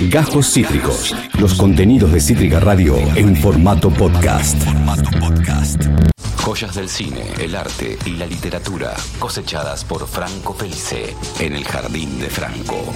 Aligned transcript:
Gajos 0.00 0.52
Cítricos. 0.52 1.14
Los 1.40 1.54
contenidos 1.54 2.12
de 2.12 2.20
Cítrica 2.20 2.60
Radio 2.60 2.96
en 3.16 3.34
formato 3.36 3.90
podcast. 3.90 4.62
Joyas 6.44 6.74
del 6.76 6.88
cine, 6.88 7.24
el 7.40 7.54
arte 7.56 7.98
y 8.04 8.10
la 8.16 8.26
literatura 8.26 8.94
cosechadas 9.18 9.84
por 9.84 10.06
Franco 10.06 10.54
Felice 10.54 11.14
en 11.40 11.54
el 11.54 11.64
Jardín 11.64 12.18
de 12.20 12.28
Franco. 12.28 12.92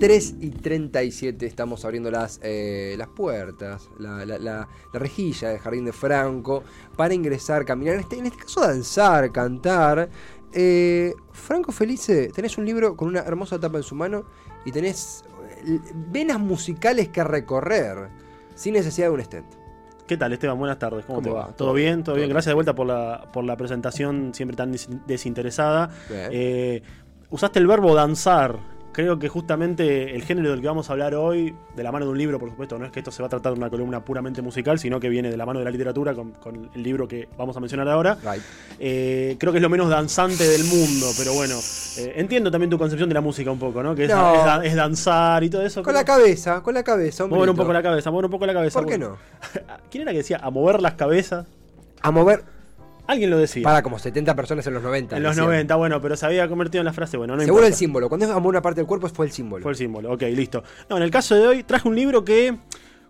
3 0.00 0.34
y 0.40 0.48
37 0.50 1.44
estamos 1.44 1.84
abriendo 1.84 2.10
las, 2.10 2.40
eh, 2.42 2.94
las 2.96 3.08
puertas, 3.08 3.82
la, 3.98 4.24
la- 4.24 4.38
la- 4.38 4.66
la 4.94 4.98
rejilla 4.98 5.50
del 5.50 5.58
Jardín 5.58 5.84
de 5.84 5.92
Franco 5.92 6.64
para 6.96 7.12
ingresar, 7.12 7.66
caminar, 7.66 7.96
en 7.96 8.00
este, 8.00 8.16
en 8.18 8.26
este 8.26 8.38
caso 8.38 8.62
danzar, 8.62 9.30
cantar. 9.30 10.08
Eh, 10.52 11.14
Franco 11.32 11.72
Felice, 11.72 12.28
tenés 12.34 12.58
un 12.58 12.66
libro 12.66 12.96
con 12.96 13.08
una 13.08 13.20
hermosa 13.20 13.58
tapa 13.58 13.78
en 13.78 13.84
su 13.84 13.94
mano 13.94 14.24
y 14.64 14.72
tenés 14.72 15.24
eh, 15.66 15.78
venas 16.10 16.40
musicales 16.40 17.08
que 17.08 17.22
recorrer 17.24 18.08
sin 18.54 18.74
necesidad 18.74 19.08
de 19.08 19.14
un 19.14 19.22
stent. 19.24 19.46
¿Qué 20.06 20.16
tal, 20.16 20.32
Esteban? 20.32 20.58
Buenas 20.58 20.78
tardes. 20.78 21.04
¿Cómo, 21.04 21.18
¿Cómo 21.22 21.28
te 21.28 21.34
va? 21.34 21.40
va? 21.40 21.46
¿Todo 21.52 21.68
¿Todo 21.68 21.72
bien? 21.74 22.02
¿Todo 22.02 22.16
bien? 22.16 22.26
bien? 22.26 22.34
Gracias 22.34 22.50
de 22.50 22.54
vuelta 22.54 22.74
por 22.74 22.86
la, 22.86 23.28
por 23.32 23.44
la 23.44 23.56
presentación 23.56 24.32
siempre 24.34 24.56
tan 24.56 24.72
des- 24.72 24.88
desinteresada. 25.06 25.90
Eh, 26.10 26.82
usaste 27.30 27.60
el 27.60 27.68
verbo 27.68 27.94
danzar. 27.94 28.58
Creo 28.92 29.20
que 29.20 29.28
justamente 29.28 30.16
el 30.16 30.22
género 30.24 30.50
del 30.50 30.60
que 30.60 30.66
vamos 30.66 30.90
a 30.90 30.92
hablar 30.94 31.14
hoy, 31.14 31.54
de 31.76 31.82
la 31.84 31.92
mano 31.92 32.06
de 32.06 32.10
un 32.10 32.18
libro, 32.18 32.40
por 32.40 32.50
supuesto, 32.50 32.76
no 32.76 32.84
es 32.84 32.90
que 32.90 32.98
esto 32.98 33.12
se 33.12 33.22
va 33.22 33.26
a 33.26 33.28
tratar 33.28 33.52
de 33.52 33.58
una 33.58 33.70
columna 33.70 34.04
puramente 34.04 34.42
musical, 34.42 34.80
sino 34.80 34.98
que 34.98 35.08
viene 35.08 35.30
de 35.30 35.36
la 35.36 35.46
mano 35.46 35.60
de 35.60 35.64
la 35.64 35.70
literatura 35.70 36.12
con, 36.12 36.32
con 36.32 36.70
el 36.74 36.82
libro 36.82 37.06
que 37.06 37.28
vamos 37.38 37.56
a 37.56 37.60
mencionar 37.60 37.88
ahora. 37.88 38.16
Right. 38.20 38.42
Eh, 38.80 39.36
creo 39.38 39.52
que 39.52 39.58
es 39.58 39.62
lo 39.62 39.68
menos 39.68 39.88
danzante 39.90 40.42
del 40.46 40.64
mundo, 40.64 41.06
pero 41.16 41.32
bueno, 41.34 41.54
eh, 41.98 42.14
entiendo 42.16 42.50
también 42.50 42.68
tu 42.68 42.78
concepción 42.78 43.08
de 43.08 43.14
la 43.14 43.20
música 43.20 43.50
un 43.52 43.60
poco, 43.60 43.80
¿no? 43.80 43.94
Que 43.94 44.04
es, 44.06 44.10
No. 44.10 44.60
es 44.62 44.70
es 44.70 44.74
danzar 44.74 45.44
y 45.44 45.50
todo 45.50 45.62
eso. 45.62 45.82
Con 45.82 45.92
pero- 45.92 45.98
la 46.00 46.04
cabeza, 46.04 46.60
con 46.62 46.74
la 46.74 46.82
cabeza, 46.82 47.26
Mover 47.28 47.50
un 47.50 47.56
poco 47.56 47.72
la 47.72 47.82
cabeza, 47.82 48.10
mover 48.10 48.24
un 48.24 48.30
poco 48.32 48.46
la 48.46 48.54
cabeza. 48.54 48.80
¿Por 48.80 48.88
qué 48.88 48.98
no? 48.98 49.16
¿Quién 49.90 50.02
era 50.02 50.10
que 50.10 50.18
decía 50.18 50.38
a 50.42 50.50
mover 50.50 50.82
las 50.82 50.94
cabezas? 50.94 51.46
A 52.02 52.10
mover 52.10 52.42
Alguien 53.10 53.28
lo 53.28 53.38
decía. 53.38 53.64
para 53.64 53.82
como 53.82 53.98
70 53.98 54.36
personas 54.36 54.64
en 54.68 54.74
los 54.74 54.84
90. 54.84 55.16
en 55.16 55.22
los 55.24 55.32
decían. 55.34 55.46
90, 55.46 55.74
bueno, 55.74 56.00
pero 56.00 56.16
se 56.16 56.26
había 56.26 56.46
convertido 56.48 56.80
en 56.80 56.84
la 56.84 56.92
frase, 56.92 57.16
bueno, 57.16 57.34
no 57.34 57.42
Seguro 57.42 57.66
el 57.66 57.74
símbolo. 57.74 58.08
Cuando 58.08 58.24
es 58.24 58.32
una 58.32 58.62
parte 58.62 58.80
del 58.80 58.86
cuerpo 58.86 59.08
fue 59.08 59.26
el 59.26 59.32
símbolo. 59.32 59.64
Fue 59.64 59.72
el 59.72 59.76
símbolo, 59.76 60.12
ok, 60.12 60.22
listo. 60.32 60.62
No, 60.88 60.96
en 60.96 61.02
el 61.02 61.10
caso 61.10 61.34
de 61.34 61.44
hoy 61.44 61.62
traje 61.64 61.88
un 61.88 61.96
libro 61.96 62.24
que, 62.24 62.56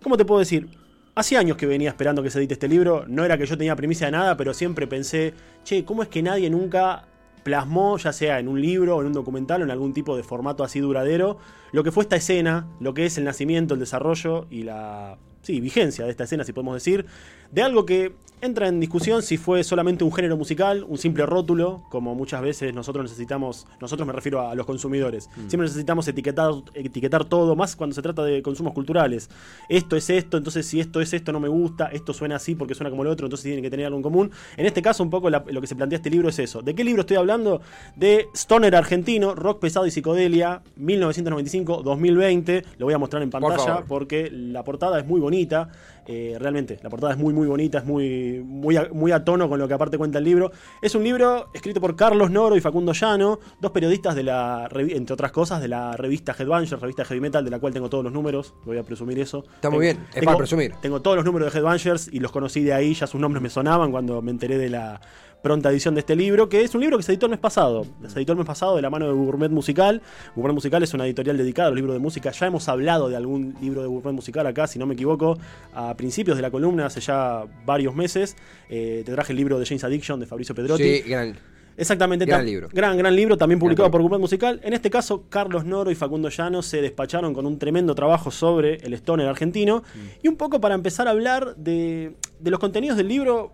¿cómo 0.03 0.17
te 0.17 0.25
puedo 0.25 0.39
decir? 0.39 0.71
Hace 1.15 1.37
años 1.37 1.59
que 1.59 1.67
venía 1.67 1.91
esperando 1.91 2.23
que 2.23 2.31
se 2.31 2.39
edite 2.39 2.55
este 2.55 2.67
libro, 2.67 3.05
no 3.09 3.27
era 3.27 3.37
que 3.37 3.45
yo 3.45 3.59
tenía 3.59 3.77
primicia 3.77 4.07
de 4.07 4.13
nada, 4.13 4.39
pero 4.39 4.55
siempre 4.55 4.87
pensé, 4.87 5.35
che, 5.65 5.85
¿cómo 5.85 6.03
es 6.03 6.09
que 6.09 6.23
nadie 6.23 6.49
nunca 6.49 7.05
plasmó, 7.43 7.99
ya 7.99 8.15
sea 8.15 8.39
en 8.39 8.49
un 8.49 8.59
libro 8.59 8.97
o 8.97 9.01
en 9.03 9.09
un 9.09 9.13
documental 9.13 9.61
o 9.61 9.65
en 9.65 9.71
algún 9.71 9.93
tipo 9.93 10.17
de 10.17 10.23
formato 10.23 10.65
así 10.65 10.81
duradero, 10.81 11.37
lo 11.73 11.85
que 11.85 11.93
fue 11.93 12.05
esta 12.05 12.17
escena, 12.17 12.67
lo 12.81 12.95
que 12.95 13.05
es 13.05 13.19
el 13.19 13.25
nacimiento, 13.25 13.75
el 13.75 13.81
desarrollo 13.81 14.47
y 14.49 14.63
la 14.63 15.19
sí, 15.43 15.61
vigencia 15.61 16.05
de 16.05 16.11
esta 16.11 16.25
escena, 16.25 16.45
si 16.45 16.53
podemos 16.53 16.75
decir, 16.75 17.07
de 17.53 17.63
algo 17.63 17.85
que 17.87 18.13
entra 18.43 18.69
en 18.69 18.81
discusión 18.81 19.21
si 19.23 19.37
fue 19.37 19.63
solamente 19.65 20.03
un 20.03 20.11
género 20.15 20.35
musical, 20.35 20.87
un 20.89 20.97
simple 20.97 21.27
rótulo, 21.27 21.83
como 21.91 22.15
muchas 22.15 22.41
veces 22.41 22.73
nosotros 22.73 23.03
necesitamos, 23.05 23.67
nosotros 23.83 24.07
me 24.07 24.15
refiero 24.15 24.49
a 24.49 24.55
los 24.55 24.65
consumidores, 24.65 25.29
siempre 25.49 25.67
necesitamos 25.67 26.09
etiquetar, 26.09 26.51
etiquetar 26.73 27.27
todo, 27.27 27.55
más 27.55 27.77
cuando 27.77 27.93
se 27.95 28.01
trata 28.01 28.23
de 28.25 28.41
consumos 28.41 28.73
culturales. 28.73 29.29
Esto 29.69 29.95
es 29.95 30.09
esto, 30.09 30.39
entonces 30.39 30.65
si 30.67 30.81
esto 30.81 31.03
es 31.03 31.13
esto 31.13 31.33
no 31.33 31.41
me 31.41 31.49
gusta, 31.49 31.89
esto 31.89 32.15
suena 32.15 32.37
así 32.37 32.55
porque 32.55 32.75
suena 32.75 32.89
como 32.89 33.03
el 33.03 33.09
otro, 33.09 33.27
entonces 33.27 33.45
tiene 33.45 33.61
que 33.61 33.69
tener 33.69 33.85
algo 33.85 33.99
en 33.99 34.03
común. 34.05 34.31
En 34.57 34.65
este 34.65 34.81
caso, 34.81 35.03
un 35.03 35.11
poco 35.11 35.29
la- 35.29 35.45
lo 35.47 35.61
que 35.61 35.67
se 35.67 35.77
plantea 35.77 35.99
este 35.99 36.09
libro 36.09 36.31
es 36.31 36.39
eso. 36.39 36.63
¿De 36.63 36.75
qué 36.75 36.83
libro 36.83 37.01
estoy 37.03 37.19
hablando? 37.19 37.61
De 37.95 38.27
Stoner 38.35 38.75
argentino, 38.75 39.35
rock 39.35 39.61
pesado 39.61 39.87
y 39.87 39.91
psicodelia, 39.91 40.63
1995-2020. 40.79 42.65
Lo 42.79 42.87
voy 42.87 42.95
a 42.95 42.99
mostrar 42.99 43.23
en 43.23 43.31
pantalla 43.31 43.55
porque 43.87 44.31
la 44.31 44.65
portada 44.65 44.99
es 44.99 45.07
muy 45.07 45.21
bonita 45.21 45.30
bonita 45.31 45.71
eh, 46.13 46.37
realmente, 46.41 46.81
la 46.83 46.91
portada 46.91 47.13
es 47.13 47.19
muy, 47.19 47.33
muy 47.33 47.47
bonita, 47.47 47.79
es 47.79 47.85
muy, 47.85 48.43
muy, 48.45 48.77
a, 48.77 48.89
muy 48.93 49.13
a 49.13 49.23
tono 49.25 49.49
con 49.49 49.61
lo 49.61 49.69
que 49.69 49.75
aparte 49.75 49.97
cuenta 49.97 50.19
el 50.19 50.25
libro. 50.25 50.51
Es 50.83 50.97
un 50.97 51.05
libro 51.05 51.51
escrito 51.55 51.81
por 51.81 51.95
Carlos 51.95 52.33
Noro 52.33 52.57
y 52.57 52.61
Facundo 52.61 52.93
Llano, 52.93 53.39
dos 53.61 53.71
periodistas 53.71 54.17
de 54.17 54.25
la, 54.25 54.69
entre 54.75 55.15
otras 55.15 55.31
cosas, 55.31 55.61
de 55.63 55.69
la 55.69 55.97
revista 55.97 56.35
Headbangers, 56.37 56.81
revista 56.81 57.05
Heavy 57.05 57.21
Metal, 57.21 57.45
de 57.45 57.51
la 57.53 57.61
cual 57.61 57.73
tengo 57.73 57.89
todos 57.89 58.03
los 58.03 58.13
números. 58.13 58.55
Voy 58.65 58.77
a 58.79 58.83
presumir 58.83 59.21
eso. 59.21 59.45
Está 59.55 59.71
muy 59.71 59.87
Tengo- 59.87 59.99
bien, 60.01 60.09
es 60.15 60.25
para 60.25 60.37
presumir. 60.37 60.75
Tengo 60.83 61.01
todos 61.01 61.17
los 61.17 61.25
números 61.25 61.53
de 61.53 61.59
Headbangers 61.61 62.09
y 62.13 62.19
los 62.19 62.33
conocí 62.33 62.63
de 62.65 62.73
ahí, 62.73 62.93
ya 62.95 63.07
sus 63.07 63.21
nombres 63.21 63.41
me 63.41 63.49
sonaban 63.51 63.93
cuando 63.93 64.21
me 64.21 64.33
enteré 64.33 64.59
de 64.59 64.69
la 64.71 65.01
pronta 65.43 65.71
edición 65.71 65.95
de 65.95 66.01
este 66.01 66.15
libro, 66.17 66.51
que 66.51 66.61
es 66.61 66.75
un 66.75 66.83
libro 66.83 66.99
que 66.99 67.03
se 67.03 67.13
editó 67.13 67.25
el 67.25 67.31
mes 67.31 67.39
pasado. 67.41 67.87
Se 68.09 68.19
editó 68.19 68.33
el 68.33 68.39
mes 68.39 68.47
pasado 68.47 68.77
de 68.77 68.83
la 68.83 68.91
mano 68.91 69.07
de 69.07 69.15
Gourmet 69.15 69.49
Musical. 69.51 70.03
Gourmet 70.37 70.53
Musical 70.53 70.83
es 70.83 70.93
una 70.93 71.07
editorial 71.07 71.39
dedicada 71.39 71.69
a 71.69 71.71
los 71.71 71.77
libros 71.77 71.95
de 71.95 71.99
música. 71.99 72.31
Ya 72.31 72.47
hemos 72.47 72.69
hablado 72.69 73.09
de 73.09 73.17
algún 73.17 73.55
libro 73.59 73.81
de 73.81 73.89
Gourmet 73.89 74.13
Musical 74.13 74.47
acá, 74.47 74.67
si 74.67 74.79
no 74.79 74.85
me 74.85 74.93
equivoco, 74.93 75.39
a 75.73 75.95
principios 76.01 76.37
de 76.37 76.43
la 76.43 76.51
columna, 76.51 76.87
hace 76.87 77.01
ya 77.01 77.45
varios 77.67 77.95
meses. 77.95 78.37
Eh, 78.69 79.03
te 79.05 79.13
traje 79.13 79.33
el 79.33 79.37
libro 79.37 79.59
de 79.59 79.67
James 79.67 79.85
Addiction 79.85 80.19
de 80.19 80.27
Fabricio 80.27 80.55
Pedrotti. 80.55 80.83
Sí, 80.83 81.01
gran. 81.09 81.37
Exactamente. 81.77 82.25
Gran 82.27 82.45
libro. 82.45 82.69
Gran, 82.73 82.97
gran 82.99 83.15
libro, 83.15 83.37
también 83.37 83.59
publicado 83.59 83.91
por 83.91 84.01
Gourmet 84.03 84.19
Musical. 84.21 84.61
En 84.65 84.73
este 84.75 84.91
caso, 84.91 85.25
Carlos 85.29 85.65
Noro 85.65 85.91
y 85.91 85.95
Facundo 85.95 86.29
Llano 86.29 86.63
se 86.63 86.83
despacharon 86.83 87.33
con 87.33 87.47
un 87.47 87.59
tremendo 87.59 87.95
trabajo 87.95 88.31
sobre 88.31 88.75
el 88.77 88.93
stoner 88.95 89.27
argentino. 89.29 89.83
Y 90.23 90.29
un 90.29 90.37
poco 90.37 90.61
para 90.61 90.75
empezar 90.75 91.07
a 91.07 91.11
hablar 91.13 91.55
de, 91.57 92.17
de 92.39 92.51
los 92.51 92.59
contenidos 92.61 92.97
del 92.99 93.09
libro, 93.09 93.51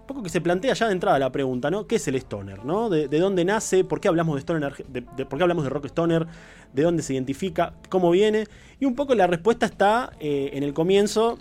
un 0.00 0.06
poco 0.06 0.22
que 0.24 0.30
se 0.30 0.40
plantea 0.40 0.74
ya 0.74 0.86
de 0.88 0.92
entrada 0.94 1.18
la 1.20 1.30
pregunta, 1.30 1.70
¿no? 1.70 1.86
¿Qué 1.86 1.96
es 1.96 2.08
el 2.08 2.16
stoner? 2.16 2.64
¿no? 2.64 2.88
¿De, 2.90 3.06
de 3.06 3.18
dónde 3.20 3.44
nace? 3.44 3.84
¿Por 3.84 4.00
qué 4.00 4.08
hablamos 4.08 4.34
de 4.34 4.40
stoner? 4.40 4.74
de- 4.88 5.02
¿Por 5.26 5.36
qué 5.38 5.42
hablamos 5.44 5.62
de 5.62 5.70
rock 5.70 5.84
stoner? 5.86 6.26
¿De 6.72 6.82
dónde 6.82 7.02
se 7.04 7.12
identifica? 7.14 7.74
¿Cómo 7.88 8.10
viene? 8.10 8.46
Y 8.80 8.86
un 8.86 8.96
poco 8.96 9.14
la 9.14 9.28
respuesta 9.28 9.66
está 9.66 10.10
eh, 10.18 10.50
en 10.54 10.64
el 10.64 10.72
comienzo 10.74 11.38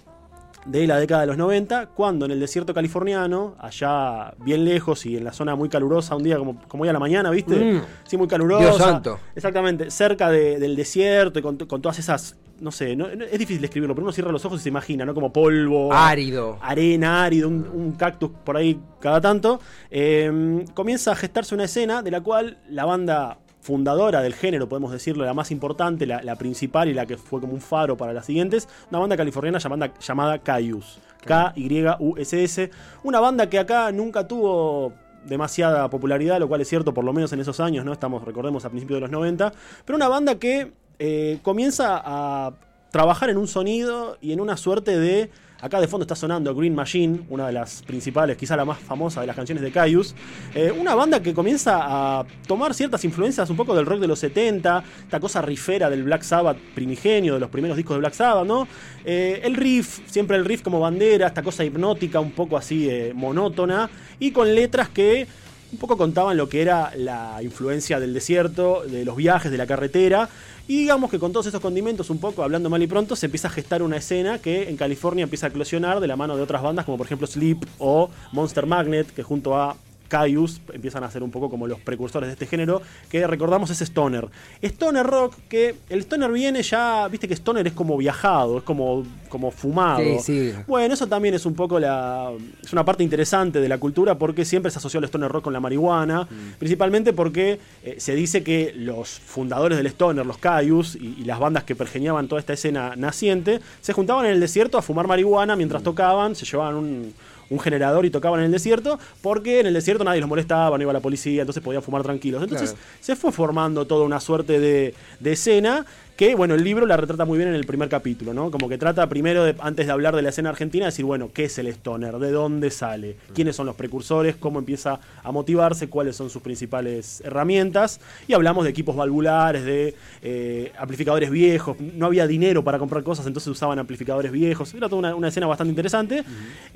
de 0.69 0.85
la 0.85 0.97
década 0.99 1.21
de 1.21 1.27
los 1.27 1.37
90, 1.37 1.87
cuando 1.87 2.25
en 2.25 2.31
el 2.31 2.39
desierto 2.39 2.73
californiano, 2.73 3.55
allá 3.59 4.33
bien 4.43 4.65
lejos 4.65 5.05
y 5.05 5.17
en 5.17 5.23
la 5.23 5.33
zona 5.33 5.55
muy 5.55 5.67
calurosa, 5.69 6.15
un 6.15 6.23
día 6.23 6.37
como, 6.37 6.61
como 6.67 6.83
hoy 6.83 6.89
a 6.89 6.93
la 6.93 6.99
mañana, 6.99 7.31
¿viste? 7.31 7.55
Mm. 7.55 7.81
Sí, 8.05 8.17
muy 8.17 8.27
calurosa. 8.27 8.61
Dios 8.63 8.77
santo. 8.77 9.19
Exactamente, 9.35 9.89
cerca 9.89 10.29
de- 10.29 10.59
del 10.59 10.75
desierto 10.75 11.39
y 11.39 11.41
con, 11.41 11.57
con 11.57 11.81
todas 11.81 11.97
esas, 11.97 12.37
no 12.59 12.71
sé, 12.71 12.95
no- 12.95 13.07
es 13.07 13.31
difícil 13.39 13.61
describirlo, 13.61 13.95
pero 13.95 14.03
uno 14.05 14.11
cierra 14.11 14.31
los 14.31 14.45
ojos 14.45 14.59
y 14.59 14.63
se 14.63 14.69
imagina, 14.69 15.05
¿no? 15.05 15.13
Como 15.15 15.33
polvo. 15.33 15.91
Árido. 15.91 16.59
Arena, 16.61 17.23
árido, 17.23 17.47
un, 17.47 17.67
un 17.73 17.91
cactus 17.93 18.29
por 18.43 18.55
ahí 18.55 18.79
cada 18.99 19.19
tanto. 19.21 19.59
Eh, 19.89 20.65
comienza 20.75 21.13
a 21.13 21.15
gestarse 21.15 21.55
una 21.55 21.63
escena 21.63 22.01
de 22.03 22.11
la 22.11 22.21
cual 22.21 22.59
la 22.69 22.85
banda 22.85 23.39
fundadora 23.69 24.21
del 24.23 24.33
género, 24.33 24.67
podemos 24.67 24.91
decirlo, 24.91 25.25
la 25.25 25.35
más 25.35 25.51
importante, 25.51 26.07
la, 26.07 26.23
la 26.23 26.35
principal 26.35 26.89
y 26.89 26.93
la 26.95 27.05
que 27.05 27.17
fue 27.17 27.39
como 27.39 27.53
un 27.53 27.61
faro 27.61 27.95
para 27.95 28.13
las 28.13 28.25
siguientes, 28.25 28.67
una 28.89 28.97
banda 28.97 29.15
californiana 29.15 29.59
llamada, 29.59 29.93
llamada 29.99 30.39
Caius. 30.39 30.97
K-Y-U-S-S. 31.23 32.71
Una 33.03 33.19
banda 33.19 33.47
que 33.47 33.59
acá 33.59 33.91
nunca 33.91 34.27
tuvo 34.27 34.93
demasiada 35.27 35.87
popularidad, 35.87 36.39
lo 36.39 36.47
cual 36.47 36.61
es 36.61 36.67
cierto 36.67 36.95
por 36.95 37.03
lo 37.03 37.13
menos 37.13 37.31
en 37.31 37.41
esos 37.41 37.59
años, 37.59 37.85
¿no? 37.85 37.93
Estamos, 37.93 38.25
recordemos, 38.25 38.65
a 38.65 38.69
principios 38.69 38.97
de 38.97 39.01
los 39.01 39.11
90. 39.11 39.53
Pero 39.85 39.95
una 39.97 40.07
banda 40.07 40.39
que 40.39 40.71
eh, 40.97 41.37
comienza 41.43 42.01
a 42.03 42.53
trabajar 42.91 43.29
en 43.29 43.37
un 43.37 43.47
sonido 43.47 44.17
y 44.21 44.33
en 44.33 44.39
una 44.39 44.57
suerte 44.57 44.97
de... 44.97 45.29
Acá 45.61 45.81
de 45.81 45.89
fondo 45.89 46.05
está 46.05 46.15
sonando 46.15 46.55
Green 46.55 46.73
Machine, 46.73 47.25
una 47.27 47.47
de 47.47 47.51
las 47.51 47.81
principales, 47.81 48.37
quizá 48.37 48.55
la 48.55 48.63
más 48.63 48.79
famosa 48.79 49.19
de 49.19 49.27
las 49.27 49.35
canciones 49.35 49.61
de 49.61 49.73
Caius. 49.73 50.15
Eh, 50.55 50.71
una 50.71 50.95
banda 50.95 51.21
que 51.21 51.33
comienza 51.33 51.79
a 51.81 52.25
tomar 52.47 52.73
ciertas 52.73 53.03
influencias 53.03 53.49
un 53.49 53.57
poco 53.57 53.75
del 53.75 53.85
rock 53.85 53.99
de 53.99 54.07
los 54.07 54.19
70, 54.19 54.81
esta 55.03 55.19
cosa 55.19 55.41
rifera 55.41 55.89
del 55.89 56.03
Black 56.03 56.21
Sabbath 56.21 56.55
primigenio, 56.73 57.33
de 57.33 57.41
los 57.41 57.49
primeros 57.49 57.75
discos 57.75 57.95
de 57.95 57.99
Black 57.99 58.13
Sabbath, 58.13 58.47
¿no? 58.47 58.69
Eh, 59.03 59.41
el 59.43 59.55
riff, 59.55 59.99
siempre 60.09 60.37
el 60.37 60.45
riff 60.45 60.61
como 60.61 60.79
bandera, 60.79 61.27
esta 61.27 61.43
cosa 61.43 61.65
hipnótica, 61.65 62.21
un 62.21 62.31
poco 62.31 62.55
así 62.55 62.89
eh, 62.89 63.11
monótona, 63.13 63.89
y 64.17 64.31
con 64.31 64.55
letras 64.55 64.87
que 64.87 65.27
un 65.71 65.77
poco 65.77 65.97
contaban 65.97 66.37
lo 66.37 66.49
que 66.49 66.61
era 66.61 66.91
la 66.95 67.41
influencia 67.43 67.99
del 67.99 68.13
desierto, 68.13 68.83
de 68.85 69.05
los 69.05 69.15
viajes, 69.15 69.51
de 69.51 69.57
la 69.57 69.67
carretera. 69.67 70.29
Y 70.67 70.77
digamos 70.77 71.09
que 71.09 71.19
con 71.19 71.31
todos 71.31 71.47
esos 71.47 71.61
condimentos, 71.61 72.09
un 72.09 72.19
poco 72.19 72.43
hablando 72.43 72.69
mal 72.69 72.81
y 72.81 72.87
pronto, 72.87 73.15
se 73.15 73.25
empieza 73.25 73.47
a 73.47 73.51
gestar 73.51 73.81
una 73.81 73.97
escena 73.97 74.39
que 74.39 74.69
en 74.69 74.77
California 74.77 75.23
empieza 75.23 75.47
a 75.47 75.49
eclosionar 75.49 75.99
de 75.99 76.07
la 76.07 76.15
mano 76.15 76.35
de 76.35 76.43
otras 76.43 76.61
bandas, 76.61 76.85
como 76.85 76.97
por 76.97 77.07
ejemplo 77.07 77.27
Sleep 77.27 77.65
o 77.79 78.09
Monster 78.31 78.65
Magnet, 78.65 79.11
que 79.11 79.23
junto 79.23 79.55
a 79.55 79.77
Caius 80.09 80.59
empiezan 80.73 81.03
a 81.05 81.11
ser 81.11 81.23
un 81.23 81.31
poco 81.31 81.49
como 81.49 81.67
los 81.67 81.79
precursores 81.79 82.27
de 82.27 82.33
este 82.33 82.45
género, 82.45 82.81
que 83.09 83.25
recordamos 83.25 83.69
es 83.69 83.81
Stoner. 83.81 84.27
Stoner 84.61 85.05
Rock, 85.05 85.35
que 85.47 85.75
el 85.89 85.99
Stoner 85.99 86.31
viene 86.31 86.61
ya, 86.61 87.07
viste 87.07 87.27
que 87.27 87.33
Stoner 87.35 87.65
es 87.65 87.73
como 87.73 87.95
viajado, 87.95 88.57
es 88.57 88.63
como, 88.63 89.05
como 89.29 89.51
fumado. 89.51 89.99
Sí, 89.99 90.19
sí. 90.19 90.53
Bueno, 90.67 90.93
eso 90.93 91.07
también 91.07 91.35
es 91.35 91.45
un 91.45 91.53
poco 91.53 91.79
la. 91.79 92.31
Es 92.61 92.73
una 92.73 92.83
parte 92.83 93.03
interesante 93.03 93.61
de 93.61 93.69
la 93.69 93.77
cultura 93.77 94.17
porque 94.17 94.43
siempre 94.43 94.71
se 94.71 94.79
asoció 94.79 94.99
el 94.99 95.05
stoner 95.05 95.31
rock 95.31 95.45
con 95.45 95.53
la 95.53 95.59
marihuana. 95.59 96.27
Principalmente 96.57 97.13
porque 97.13 97.59
eh, 97.83 97.95
se 97.99 98.15
dice 98.15 98.43
que 98.43 98.73
los 98.75 99.09
fundadores 99.09 99.77
del 99.77 99.87
stoner, 99.87 100.25
los 100.25 100.37
Caius 100.37 100.95
y, 100.95 101.15
y 101.19 101.23
las 101.25 101.39
bandas 101.39 101.63
que 101.63 101.75
pergeñaban 101.75 102.27
toda 102.27 102.39
esta 102.39 102.53
escena 102.53 102.95
naciente, 102.95 103.61
se 103.81 103.93
juntaban 103.93 104.25
en 104.25 104.33
el 104.33 104.39
desierto 104.39 104.77
a 104.77 104.81
fumar 104.81 105.07
marihuana 105.07 105.55
mientras 105.55 105.83
tocaban, 105.83 106.35
se 106.35 106.45
llevaban 106.45 106.75
un, 106.75 107.13
un 107.49 107.59
generador 107.59 108.05
y 108.05 108.09
tocaban 108.09 108.39
en 108.41 108.47
el 108.47 108.51
desierto, 108.51 108.99
porque 109.21 109.59
en 109.59 109.67
el 109.67 109.73
desierto 109.73 110.03
nadie 110.03 110.19
los 110.21 110.29
molestaba, 110.29 110.77
no 110.77 110.83
iba 110.83 110.93
la 110.93 110.99
policía, 110.99 111.41
entonces 111.41 111.63
podían 111.63 111.81
fumar 111.83 112.03
tranquilos. 112.03 112.43
Entonces 112.43 112.71
Claro. 112.71 112.85
se 113.01 113.15
fue 113.15 113.31
formando 113.31 113.85
toda 113.87 114.05
una 114.05 114.19
suerte 114.19 114.59
de, 114.59 114.93
de 115.19 115.31
escena 115.31 115.85
que, 116.19 116.35
bueno, 116.35 116.53
el 116.53 116.65
libro 116.65 116.85
la 116.85 116.97
retrata 116.97 117.23
muy 117.23 117.37
bien 117.37 117.47
en 117.47 117.55
el 117.55 117.65
primer 117.65 117.87
capítulo, 117.87 118.33
¿no? 118.33 118.51
Como 118.51 118.67
que 118.67 118.77
trata 118.77 119.07
primero, 119.07 119.45
de, 119.45 119.55
antes 119.59 119.85
de 119.85 119.93
hablar 119.93 120.17
de 120.17 120.21
la 120.21 120.27
escena 120.27 120.49
argentina, 120.49 120.87
decir, 120.87 121.05
bueno, 121.05 121.29
¿qué 121.33 121.45
es 121.45 121.57
el 121.59 121.67
stoner? 121.67 122.17
¿De 122.17 122.29
dónde 122.31 122.71
sale? 122.71 123.15
¿Quiénes 123.33 123.55
son 123.55 123.67
los 123.67 123.77
precursores? 123.77 124.35
¿Cómo 124.35 124.59
empieza 124.59 124.99
a 125.23 125.31
motivarse? 125.31 125.87
¿Cuáles 125.87 126.17
son 126.17 126.29
sus 126.29 126.41
principales 126.41 127.21
herramientas? 127.23 128.01
Y 128.27 128.33
hablamos 128.33 128.65
de 128.65 128.69
equipos 128.71 128.97
valvulares, 128.97 129.63
de 129.63 129.95
eh, 130.21 130.73
amplificadores 130.77 131.29
viejos. 131.29 131.79
No 131.79 132.07
había 132.07 132.27
dinero 132.27 132.65
para 132.65 132.79
comprar 132.79 133.01
cosas, 133.01 133.25
entonces 133.25 133.47
usaban 133.47 133.79
amplificadores 133.79 134.33
viejos. 134.33 134.73
Era 134.73 134.89
toda 134.89 134.99
una, 134.99 135.15
una 135.15 135.29
escena 135.29 135.47
bastante 135.47 135.69
interesante. 135.69 136.25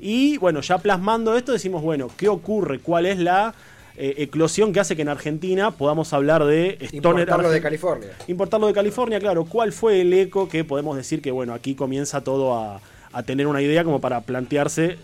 Y, 0.00 0.38
bueno, 0.38 0.62
ya 0.62 0.78
plasmando 0.78 1.36
esto, 1.36 1.52
decimos, 1.52 1.82
bueno, 1.82 2.08
¿qué 2.16 2.30
ocurre? 2.30 2.78
¿Cuál 2.78 3.04
es 3.04 3.18
la... 3.18 3.54
eh, 3.96 4.14
eclosión 4.18 4.72
que 4.72 4.80
hace 4.80 4.96
que 4.96 5.02
en 5.02 5.08
Argentina 5.08 5.70
podamos 5.70 6.12
hablar 6.12 6.44
de 6.44 6.78
stoner 6.80 7.20
Importarlo 7.22 7.50
de 7.50 7.60
California. 7.60 8.08
Importarlo 8.26 8.66
de 8.66 8.72
California, 8.72 9.20
claro. 9.20 9.44
¿Cuál 9.44 9.72
fue 9.72 10.00
el 10.00 10.12
eco 10.12 10.48
que 10.48 10.64
podemos 10.64 10.96
decir 10.96 11.22
que, 11.22 11.30
bueno, 11.30 11.54
aquí 11.54 11.74
comienza 11.74 12.22
todo 12.22 12.54
a, 12.58 12.80
a 13.12 13.22
tener 13.22 13.46
una 13.46 13.62
idea 13.62 13.84
como 13.84 14.00
para 14.00 14.20
plantearse 14.22 14.96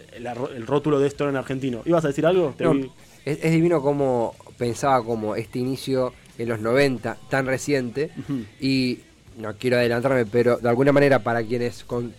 el 0.54 0.66
rótulo 0.66 0.98
de 0.98 1.06
esto 1.06 1.28
en 1.28 1.36
argentino? 1.36 1.82
¿Ibas 1.84 2.04
a 2.04 2.08
decir 2.08 2.26
algo? 2.26 2.54
Te 2.58 2.64
No, 2.64 2.74
vi- 2.74 2.90
es, 3.24 3.38
es 3.42 3.52
divino 3.52 3.80
como 3.82 4.34
pensaba 4.58 5.04
como 5.04 5.36
este 5.36 5.58
inicio 5.60 6.12
en 6.38 6.48
los 6.48 6.60
90 6.60 7.16
tan 7.28 7.46
reciente 7.46 8.10
y 8.60 9.00
no 9.38 9.54
quiero 9.56 9.76
adelantarme, 9.76 10.26
pero 10.26 10.56
de 10.56 10.68
alguna 10.68 10.90
manera 10.92 11.18
para 11.20 11.42
quienes 11.44 11.84
con- 11.84 12.12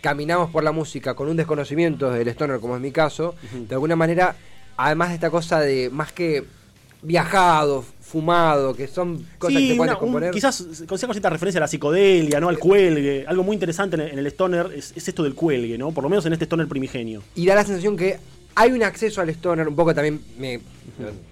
caminamos 0.00 0.50
por 0.50 0.64
la 0.64 0.72
música 0.72 1.14
con 1.14 1.28
un 1.28 1.36
desconocimiento 1.36 2.10
del 2.10 2.28
stoner, 2.28 2.60
como 2.60 2.76
es 2.76 2.82
mi 2.82 2.90
caso, 2.92 3.34
de 3.52 3.74
alguna 3.74 3.96
manera, 3.96 4.36
además 4.76 5.08
de 5.10 5.14
esta 5.16 5.30
cosa 5.30 5.60
de 5.60 5.90
más 5.90 6.12
que 6.12 6.44
viajado, 7.02 7.84
fumado, 8.00 8.74
que 8.74 8.86
son 8.88 9.26
cosas 9.38 9.58
Sí, 9.60 9.74
que 9.74 9.80
un- 9.80 9.88
componer. 9.96 10.30
quizás 10.30 10.64
con 10.88 10.98
cierta 10.98 11.28
referencia 11.30 11.58
a 11.58 11.62
la 11.62 11.68
psicodelia, 11.68 12.40
¿no? 12.40 12.48
Al 12.48 12.58
cuelgue. 12.58 13.24
Algo 13.26 13.42
muy 13.42 13.54
interesante 13.54 13.96
en 13.96 14.02
el, 14.02 14.10
en 14.12 14.18
el 14.20 14.26
stoner 14.28 14.70
es, 14.74 14.92
es 14.96 15.08
esto 15.08 15.22
del 15.22 15.34
cuelgue, 15.34 15.76
¿no? 15.76 15.90
Por 15.92 16.04
lo 16.04 16.10
menos 16.10 16.24
en 16.26 16.32
este 16.32 16.44
stoner 16.46 16.66
primigenio. 16.68 17.22
y 17.34 17.44
da 17.46 17.54
la 17.54 17.64
sensación 17.64 17.96
que 17.96 18.18
hay 18.56 18.70
un 18.70 18.84
acceso 18.84 19.20
al 19.20 19.28
stoner, 19.30 19.66
un 19.66 19.74
poco 19.74 19.92
también, 19.94 20.20
me, 20.38 20.60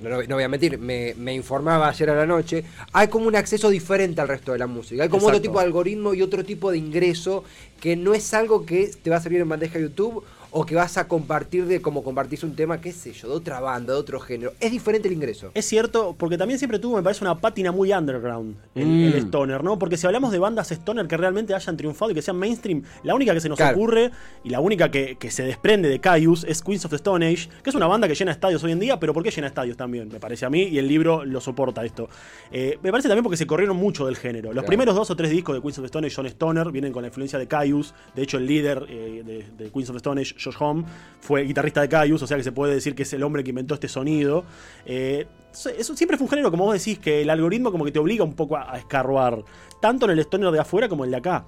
no, 0.02 0.10
no- 0.10 0.22
no 0.24 0.34
voy 0.34 0.42
a 0.44 0.48
mentir, 0.48 0.76
me, 0.78 1.14
me 1.16 1.32
informaba 1.32 1.88
ayer 1.88 2.10
a 2.10 2.16
la 2.16 2.26
noche, 2.26 2.64
hay 2.92 3.06
como 3.08 3.26
un 3.28 3.36
acceso 3.36 3.70
diferente 3.70 4.20
al 4.20 4.26
resto 4.28 4.50
de 4.52 4.58
la 4.58 4.66
música, 4.66 5.04
hay 5.04 5.08
como 5.08 5.28
otro 5.28 5.40
tipo 5.40 5.60
de 5.60 5.64
algoritmo 5.66 6.14
y 6.14 6.22
otro 6.22 6.44
tipo 6.44 6.72
de 6.72 6.78
ingreso 6.78 7.44
que 7.80 7.94
no 7.94 8.12
es 8.12 8.34
algo 8.34 8.66
que 8.66 8.90
te 9.02 9.08
va 9.08 9.16
a 9.18 9.20
servir 9.22 9.40
en 9.40 9.48
bandeja 9.48 9.78
YouTube 9.78 10.24
o 10.52 10.66
que 10.66 10.74
vas 10.74 10.98
a 10.98 11.08
compartir 11.08 11.64
de 11.66 11.80
como 11.80 12.04
compartís 12.04 12.42
un 12.44 12.54
tema, 12.54 12.80
qué 12.80 12.92
sé 12.92 13.12
yo, 13.12 13.28
de 13.28 13.34
otra 13.34 13.58
banda, 13.60 13.94
de 13.94 13.98
otro 13.98 14.20
género. 14.20 14.52
Es 14.60 14.70
diferente 14.70 15.08
el 15.08 15.14
ingreso. 15.14 15.50
Es 15.54 15.64
cierto, 15.66 16.14
porque 16.18 16.36
también 16.36 16.58
siempre 16.58 16.78
tuvo, 16.78 16.96
me 16.96 17.02
parece, 17.02 17.24
una 17.24 17.38
pátina 17.40 17.72
muy 17.72 17.92
underground 17.92 18.56
el, 18.74 18.86
Mm. 18.86 19.04
el 19.04 19.14
stoner, 19.14 19.64
¿no? 19.64 19.78
Porque 19.78 19.96
si 19.96 20.06
hablamos 20.06 20.30
de 20.30 20.38
bandas 20.38 20.70
stoner 20.70 21.06
que 21.06 21.16
realmente 21.16 21.54
hayan 21.54 21.76
triunfado 21.76 22.10
y 22.10 22.14
que 22.14 22.22
sean 22.22 22.36
mainstream, 22.36 22.82
la 23.02 23.14
única 23.14 23.32
que 23.34 23.40
se 23.40 23.48
nos 23.48 23.56
Claro. 23.56 23.76
ocurre 23.76 24.10
y 24.44 24.50
la 24.50 24.60
única 24.60 24.90
que, 24.90 25.16
que 25.16 25.30
se 25.30 25.42
desprende 25.42 25.88
de 25.88 26.00
Caius 26.00 26.44
es 26.44 26.62
Queens 26.62 26.84
of 26.84 26.90
the 26.90 26.96
Stone 26.96 27.26
Age, 27.26 27.48
que 27.62 27.70
es 27.70 27.76
una 27.76 27.86
banda 27.86 28.06
que 28.06 28.14
llena 28.14 28.32
estadios 28.32 28.62
hoy 28.62 28.72
en 28.72 28.78
día, 28.80 29.00
pero 29.00 29.14
¿por 29.14 29.22
qué 29.22 29.30
llena 29.30 29.46
estadios 29.46 29.76
también? 29.76 30.08
Me 30.08 30.20
parece 30.20 30.44
a 30.44 30.50
mí, 30.50 30.64
y 30.64 30.78
el 30.78 30.86
libro 30.86 31.24
lo 31.24 31.40
soporta 31.40 31.84
esto. 31.84 32.08
Eh, 32.50 32.78
me 32.82 32.90
parece 32.90 33.08
también 33.08 33.22
porque 33.22 33.38
se 33.38 33.46
corrieron 33.46 33.76
mucho 33.78 34.04
del 34.06 34.16
género. 34.16 34.48
Los 34.48 34.54
Claro. 34.54 34.66
primeros 34.66 34.94
dos 34.94 35.10
o 35.10 35.16
tres 35.16 35.30
discos 35.30 35.54
de 35.54 35.62
Queens 35.62 35.78
of 35.78 35.82
the 35.82 35.86
Stone 35.86 36.06
Age 36.06 36.14
son 36.14 36.26
stoner, 36.26 36.70
vienen 36.70 36.92
con 36.92 37.02
la 37.02 37.08
influencia 37.08 37.38
de 37.38 37.46
Caius. 37.48 37.94
De 38.14 38.22
hecho, 38.22 38.36
el 38.36 38.46
líder 38.46 38.84
eh, 38.90 39.22
de, 39.24 39.64
de 39.64 39.70
Queens 39.70 39.88
of 39.88 39.94
the 39.94 39.98
Stone 39.98 40.20
Age, 40.20 40.34
Josh 40.44 40.56
Homme, 40.60 40.84
fue 41.20 41.42
guitarrista 41.44 41.80
de 41.80 41.88
Caius, 41.88 42.22
o 42.22 42.26
sea 42.26 42.36
que 42.36 42.42
se 42.42 42.52
puede 42.52 42.74
decir 42.74 42.94
que 42.94 43.02
es 43.04 43.12
el 43.12 43.22
hombre 43.22 43.44
que 43.44 43.50
inventó 43.50 43.74
este 43.74 43.88
sonido. 43.88 44.44
Eh, 44.86 45.26
eso- 45.52 45.70
eso 45.70 45.94
siempre 45.96 46.16
fue 46.16 46.24
un 46.24 46.30
género, 46.30 46.50
como 46.50 46.64
vos 46.64 46.74
decís, 46.74 46.98
que 46.98 47.22
el 47.22 47.30
algoritmo 47.30 47.70
como 47.70 47.84
que 47.84 47.92
te 47.92 47.98
obliga 47.98 48.24
un 48.24 48.34
poco 48.34 48.56
a, 48.56 48.72
a 48.74 48.78
escarbar, 48.78 49.42
tanto 49.80 50.06
en 50.06 50.12
el 50.12 50.18
stoner 50.20 50.50
de 50.50 50.60
afuera 50.60 50.88
como 50.88 51.04
en 51.04 51.08
el 51.08 51.12
de 51.12 51.16
acá. 51.18 51.44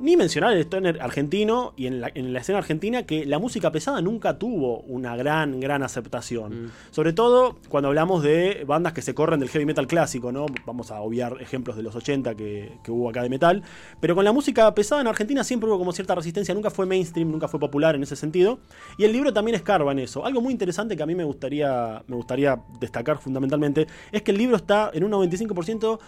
Ni 0.00 0.16
mencionar 0.16 0.52
el 0.52 0.60
stoner 0.60 1.00
argentino 1.00 1.74
y 1.76 1.86
en 1.86 2.00
la, 2.00 2.10
en 2.14 2.32
la 2.32 2.40
escena 2.40 2.58
argentina 2.58 3.04
que 3.04 3.24
la 3.26 3.38
música 3.38 3.70
pesada 3.70 4.00
nunca 4.00 4.38
tuvo 4.38 4.80
una 4.80 5.16
gran, 5.16 5.60
gran 5.60 5.82
aceptación. 5.82 6.72
Sobre 6.90 7.12
todo 7.12 7.56
cuando 7.68 7.88
hablamos 7.88 8.22
de 8.22 8.64
bandas 8.66 8.92
que 8.92 9.02
se 9.02 9.14
corren 9.14 9.40
del 9.40 9.48
heavy 9.48 9.64
metal 9.64 9.86
clásico, 9.86 10.32
¿no? 10.32 10.46
Vamos 10.66 10.90
a 10.90 11.00
obviar 11.00 11.36
ejemplos 11.40 11.76
de 11.76 11.82
los 11.82 11.94
80 11.94 12.34
que, 12.34 12.72
que 12.82 12.90
hubo 12.90 13.10
acá 13.10 13.22
de 13.22 13.28
metal. 13.28 13.62
Pero 14.00 14.14
con 14.14 14.24
la 14.24 14.32
música 14.32 14.74
pesada 14.74 15.00
en 15.00 15.06
Argentina 15.06 15.44
siempre 15.44 15.68
hubo 15.68 15.78
como 15.78 15.92
cierta 15.92 16.14
resistencia, 16.14 16.54
nunca 16.54 16.70
fue 16.70 16.86
mainstream, 16.86 17.30
nunca 17.30 17.48
fue 17.48 17.60
popular 17.60 17.94
en 17.94 18.02
ese 18.02 18.16
sentido. 18.16 18.58
Y 18.98 19.04
el 19.04 19.12
libro 19.12 19.32
también 19.32 19.54
escarba 19.54 19.92
en 19.92 20.00
eso. 20.00 20.24
Algo 20.24 20.40
muy 20.40 20.52
interesante 20.52 20.96
que 20.96 21.02
a 21.02 21.06
mí 21.06 21.14
me 21.14 21.24
gustaría, 21.24 22.02
me 22.06 22.16
gustaría 22.16 22.60
destacar 22.80 23.18
fundamentalmente 23.18 23.86
es 24.10 24.22
que 24.22 24.30
el 24.30 24.38
libro 24.38 24.56
está 24.56 24.90
en 24.92 25.04
un 25.04 25.12
95% 25.12 25.98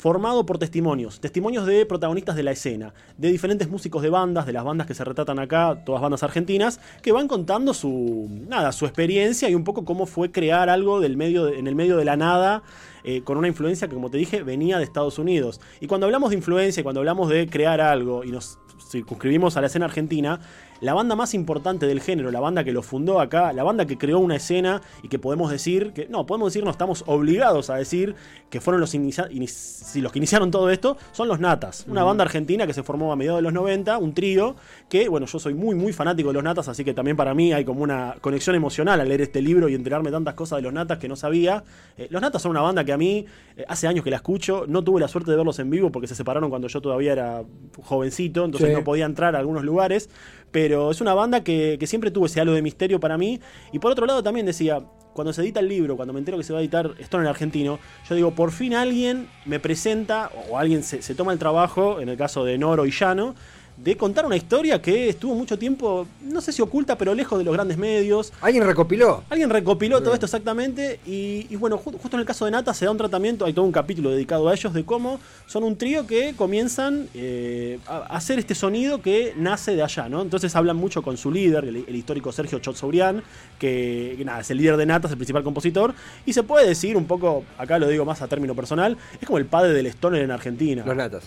formado 0.00 0.46
por 0.46 0.56
testimonios, 0.56 1.20
testimonios 1.20 1.66
de 1.66 1.84
protagonistas 1.84 2.34
de 2.34 2.42
la 2.42 2.52
escena, 2.52 2.94
de 3.18 3.30
diferentes 3.30 3.68
músicos 3.68 4.00
de 4.00 4.08
bandas, 4.08 4.46
de 4.46 4.54
las 4.54 4.64
bandas 4.64 4.86
que 4.86 4.94
se 4.94 5.04
retratan 5.04 5.38
acá, 5.38 5.82
todas 5.84 6.00
bandas 6.00 6.22
argentinas, 6.22 6.80
que 7.02 7.12
van 7.12 7.28
contando 7.28 7.74
su 7.74 8.26
nada, 8.48 8.72
su 8.72 8.86
experiencia 8.86 9.50
y 9.50 9.54
un 9.54 9.62
poco 9.62 9.84
cómo 9.84 10.06
fue 10.06 10.32
crear 10.32 10.70
algo 10.70 11.00
del 11.00 11.18
medio 11.18 11.48
en 11.48 11.66
el 11.66 11.74
medio 11.74 11.98
de 11.98 12.06
la 12.06 12.16
nada. 12.16 12.62
eh, 13.02 13.22
con 13.22 13.38
una 13.38 13.48
influencia 13.48 13.88
que, 13.88 13.94
como 13.94 14.10
te 14.10 14.18
dije, 14.18 14.42
venía 14.42 14.76
de 14.76 14.84
Estados 14.84 15.18
Unidos. 15.18 15.60
Y 15.80 15.86
cuando 15.86 16.06
hablamos 16.06 16.30
de 16.30 16.36
influencia, 16.36 16.82
cuando 16.82 17.00
hablamos 17.00 17.30
de 17.30 17.48
crear 17.48 17.80
algo 17.80 18.24
y 18.24 18.30
nos 18.30 18.58
circunscribimos 18.90 19.56
a 19.56 19.60
la 19.60 19.68
escena 19.68 19.86
argentina, 19.86 20.40
la 20.80 20.94
banda 20.94 21.14
más 21.14 21.34
importante 21.34 21.86
del 21.86 22.00
género, 22.00 22.30
la 22.30 22.40
banda 22.40 22.64
que 22.64 22.72
lo 22.72 22.82
fundó 22.82 23.20
acá, 23.20 23.52
la 23.52 23.62
banda 23.62 23.86
que 23.86 23.98
creó 23.98 24.18
una 24.18 24.36
escena 24.36 24.80
y 25.02 25.08
que 25.08 25.18
podemos 25.18 25.50
decir 25.50 25.92
que, 25.92 26.08
no, 26.08 26.26
podemos 26.26 26.52
decir, 26.52 26.64
no 26.64 26.70
estamos 26.70 27.04
obligados 27.06 27.68
a 27.70 27.76
decir 27.76 28.14
que 28.48 28.60
fueron 28.60 28.80
los, 28.80 28.94
inicia- 28.94 29.28
los 29.30 30.12
que 30.12 30.18
iniciaron 30.18 30.50
todo 30.50 30.70
esto, 30.70 30.96
son 31.12 31.28
los 31.28 31.38
Natas, 31.40 31.84
una 31.88 32.02
banda 32.04 32.24
argentina 32.24 32.66
que 32.66 32.72
se 32.72 32.82
formó 32.82 33.12
a 33.12 33.16
mediados 33.16 33.38
de 33.38 33.42
los 33.42 33.52
90, 33.52 33.98
un 33.98 34.14
trío, 34.14 34.56
que, 34.88 35.08
bueno, 35.08 35.26
yo 35.26 35.38
soy 35.38 35.54
muy, 35.54 35.74
muy 35.76 35.92
fanático 35.92 36.28
de 36.30 36.34
los 36.34 36.42
Natas, 36.44 36.68
así 36.68 36.84
que 36.84 36.94
también 36.94 37.16
para 37.16 37.34
mí 37.34 37.52
hay 37.52 37.64
como 37.64 37.82
una 37.82 38.16
conexión 38.20 38.56
emocional 38.56 39.00
al 39.00 39.08
leer 39.08 39.20
este 39.20 39.40
libro 39.42 39.68
y 39.68 39.74
enterarme 39.74 40.10
tantas 40.10 40.34
cosas 40.34 40.56
de 40.58 40.62
los 40.62 40.72
Natas 40.72 40.98
que 40.98 41.08
no 41.08 41.16
sabía. 41.16 41.62
Eh, 41.96 42.08
los 42.10 42.20
Natas 42.22 42.42
son 42.42 42.50
una 42.52 42.60
banda 42.62 42.84
que 42.84 42.92
a 42.92 42.96
mí, 42.96 43.26
eh, 43.56 43.64
hace 43.68 43.86
años 43.86 44.02
que 44.02 44.10
la 44.10 44.16
escucho, 44.16 44.64
no 44.66 44.82
tuve 44.82 45.00
la 45.00 45.08
suerte 45.08 45.30
de 45.30 45.36
verlos 45.36 45.58
en 45.58 45.70
vivo 45.70 45.92
porque 45.92 46.06
se 46.08 46.14
separaron 46.14 46.50
cuando 46.50 46.68
yo 46.68 46.80
todavía 46.80 47.12
era 47.12 47.42
jovencito, 47.82 48.44
entonces 48.44 48.70
Sí. 48.70 48.74
no 48.74 48.84
podía 48.84 49.04
entrar 49.04 49.36
a 49.36 49.38
algunos 49.38 49.64
lugares, 49.64 50.10
pero 50.50 50.90
es 50.90 51.00
una 51.00 51.14
banda 51.14 51.42
que, 51.42 51.78
siempre 51.86 52.10
tuvo 52.10 52.26
ese 52.26 52.40
halo 52.40 52.52
de 52.52 52.62
misterio 52.62 53.00
para 53.00 53.18
mí. 53.18 53.40
Y 53.72 53.78
por 53.78 53.92
otro 53.92 54.06
lado 54.06 54.22
también 54.22 54.46
decía, 54.46 54.80
cuando 55.12 55.32
se 55.32 55.42
edita 55.42 55.60
el 55.60 55.68
libro, 55.68 55.96
cuando 55.96 56.12
me 56.12 56.18
entero 56.18 56.38
que 56.38 56.44
se 56.44 56.52
va 56.52 56.60
a 56.60 56.62
editar 56.62 56.94
el 56.98 57.26
argentino, 57.26 57.78
yo 58.08 58.14
digo, 58.14 58.30
por 58.32 58.52
fin 58.52 58.74
alguien 58.74 59.28
me 59.44 59.60
presenta, 59.60 60.30
o 60.48 60.58
alguien 60.58 60.82
se, 60.82 61.02
se 61.02 61.14
toma 61.14 61.32
el 61.32 61.38
trabajo, 61.38 62.00
en 62.00 62.08
el 62.08 62.16
caso 62.16 62.44
de 62.44 62.58
Noro 62.58 62.86
y 62.86 62.90
Llano, 62.90 63.34
de 63.82 63.96
contar 63.96 64.26
una 64.26 64.36
historia 64.36 64.82
que 64.82 65.08
estuvo 65.08 65.34
mucho 65.34 65.58
tiempo, 65.58 66.06
no 66.22 66.42
sé 66.42 66.52
si 66.52 66.60
oculta, 66.60 66.98
pero 66.98 67.14
lejos 67.14 67.38
de 67.38 67.44
los 67.44 67.54
grandes 67.54 67.78
medios. 67.78 68.30
¿Alguien 68.42 68.66
recopiló? 68.66 69.24
Alguien 69.30 69.48
recopiló 69.48 70.02
todo 70.02 70.12
esto 70.12 70.26
exactamente 70.26 71.00
y, 71.06 71.46
y 71.48 71.56
bueno, 71.56 71.78
ju- 71.78 71.96
justo 71.98 72.16
en 72.16 72.20
el 72.20 72.26
caso 72.26 72.44
de 72.44 72.50
Nata 72.50 72.74
se 72.74 72.84
da 72.84 72.90
un 72.90 72.98
tratamiento, 72.98 73.46
hay 73.46 73.54
todo 73.54 73.64
un 73.64 73.72
capítulo 73.72 74.10
dedicado 74.10 74.48
a 74.50 74.52
ellos 74.54 74.74
de 74.74 74.84
cómo 74.84 75.18
son 75.46 75.64
un 75.64 75.76
trío 75.76 76.06
que 76.06 76.34
comienzan 76.36 77.08
eh, 77.14 77.78
a 77.86 78.00
hacer 78.16 78.38
este 78.38 78.54
sonido 78.54 79.00
que 79.00 79.32
nace 79.36 79.74
de 79.74 79.82
allá, 79.82 80.10
¿no? 80.10 80.20
Entonces 80.20 80.54
hablan 80.56 80.76
mucho 80.76 81.00
con 81.00 81.16
su 81.16 81.30
líder, 81.32 81.64
el, 81.64 81.84
el 81.88 81.96
histórico 81.96 82.32
Sergio 82.32 82.58
Chotsourian, 82.58 83.22
que, 83.58 84.14
que 84.18 84.24
nada, 84.26 84.40
es 84.40 84.50
el 84.50 84.58
líder 84.58 84.76
de 84.76 84.84
Nata, 84.84 85.06
es 85.06 85.12
el 85.12 85.18
principal 85.18 85.42
compositor, 85.42 85.94
y 86.26 86.34
se 86.34 86.42
puede 86.42 86.68
decir 86.68 86.98
un 86.98 87.06
poco, 87.06 87.44
acá 87.56 87.78
lo 87.78 87.88
digo 87.88 88.04
más 88.04 88.20
a 88.20 88.28
término 88.28 88.54
personal, 88.54 88.98
es 89.18 89.26
como 89.26 89.38
el 89.38 89.46
padre 89.46 89.72
del 89.72 89.86
stoner 89.86 90.20
en 90.22 90.30
Argentina. 90.32 90.82
Los 90.84 90.96
natas. 90.96 91.24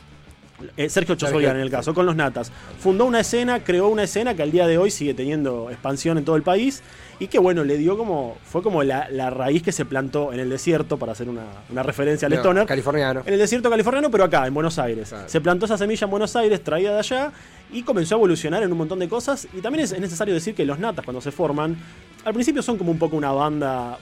Eh, 0.77 0.89
Sergio 0.89 1.15
Chosorian 1.15 1.55
en 1.55 1.61
el 1.61 1.69
caso, 1.69 1.93
con 1.93 2.05
los 2.05 2.15
Natas. 2.15 2.51
Fundó 2.79 3.05
una 3.05 3.19
escena, 3.19 3.63
creó 3.63 3.87
una 3.89 4.03
escena 4.03 4.35
que 4.35 4.43
al 4.43 4.51
día 4.51 4.67
de 4.67 4.77
hoy 4.77 4.91
sigue 4.91 5.13
teniendo 5.13 5.69
expansión 5.69 6.17
en 6.17 6.25
todo 6.25 6.35
el 6.35 6.43
país 6.43 6.83
y 7.19 7.27
que 7.27 7.39
bueno, 7.39 7.63
le 7.63 7.77
dio 7.77 7.97
como, 7.97 8.37
fue 8.43 8.61
como 8.61 8.83
la, 8.83 9.07
la 9.09 9.29
raíz 9.29 9.63
que 9.63 9.71
se 9.71 9.85
plantó 9.85 10.33
en 10.33 10.39
el 10.39 10.49
desierto, 10.49 10.97
para 10.97 11.11
hacer 11.11 11.29
una, 11.29 11.43
una 11.69 11.83
referencia 11.83 12.25
al 12.25 12.33
No, 12.33 12.39
stoner. 12.39 12.65
Californiano. 12.65 13.21
En 13.25 13.33
el 13.33 13.39
desierto 13.39 13.69
californiano, 13.69 14.09
pero 14.09 14.23
acá, 14.23 14.45
en 14.47 14.53
Buenos 14.53 14.79
Aires. 14.79 15.09
Claro. 15.09 15.29
Se 15.29 15.39
plantó 15.39 15.65
esa 15.65 15.77
semilla 15.77 16.05
en 16.05 16.11
Buenos 16.11 16.35
Aires, 16.35 16.63
traída 16.63 16.91
de 16.93 16.99
allá, 16.99 17.31
y 17.71 17.83
comenzó 17.83 18.15
a 18.15 18.17
evolucionar 18.17 18.63
en 18.63 18.71
un 18.71 18.77
montón 18.77 18.99
de 18.99 19.07
cosas. 19.07 19.47
Y 19.53 19.61
también 19.61 19.85
es, 19.85 19.91
es 19.91 19.99
necesario 19.99 20.33
decir 20.33 20.55
que 20.55 20.65
los 20.65 20.79
Natas, 20.79 21.05
cuando 21.05 21.21
se 21.21 21.31
forman, 21.31 21.77
al 22.25 22.33
principio 22.33 22.61
son 22.61 22.77
como 22.77 22.91
un 22.91 22.99
poco 22.99 23.15
una 23.15 23.31
banda, 23.31 23.97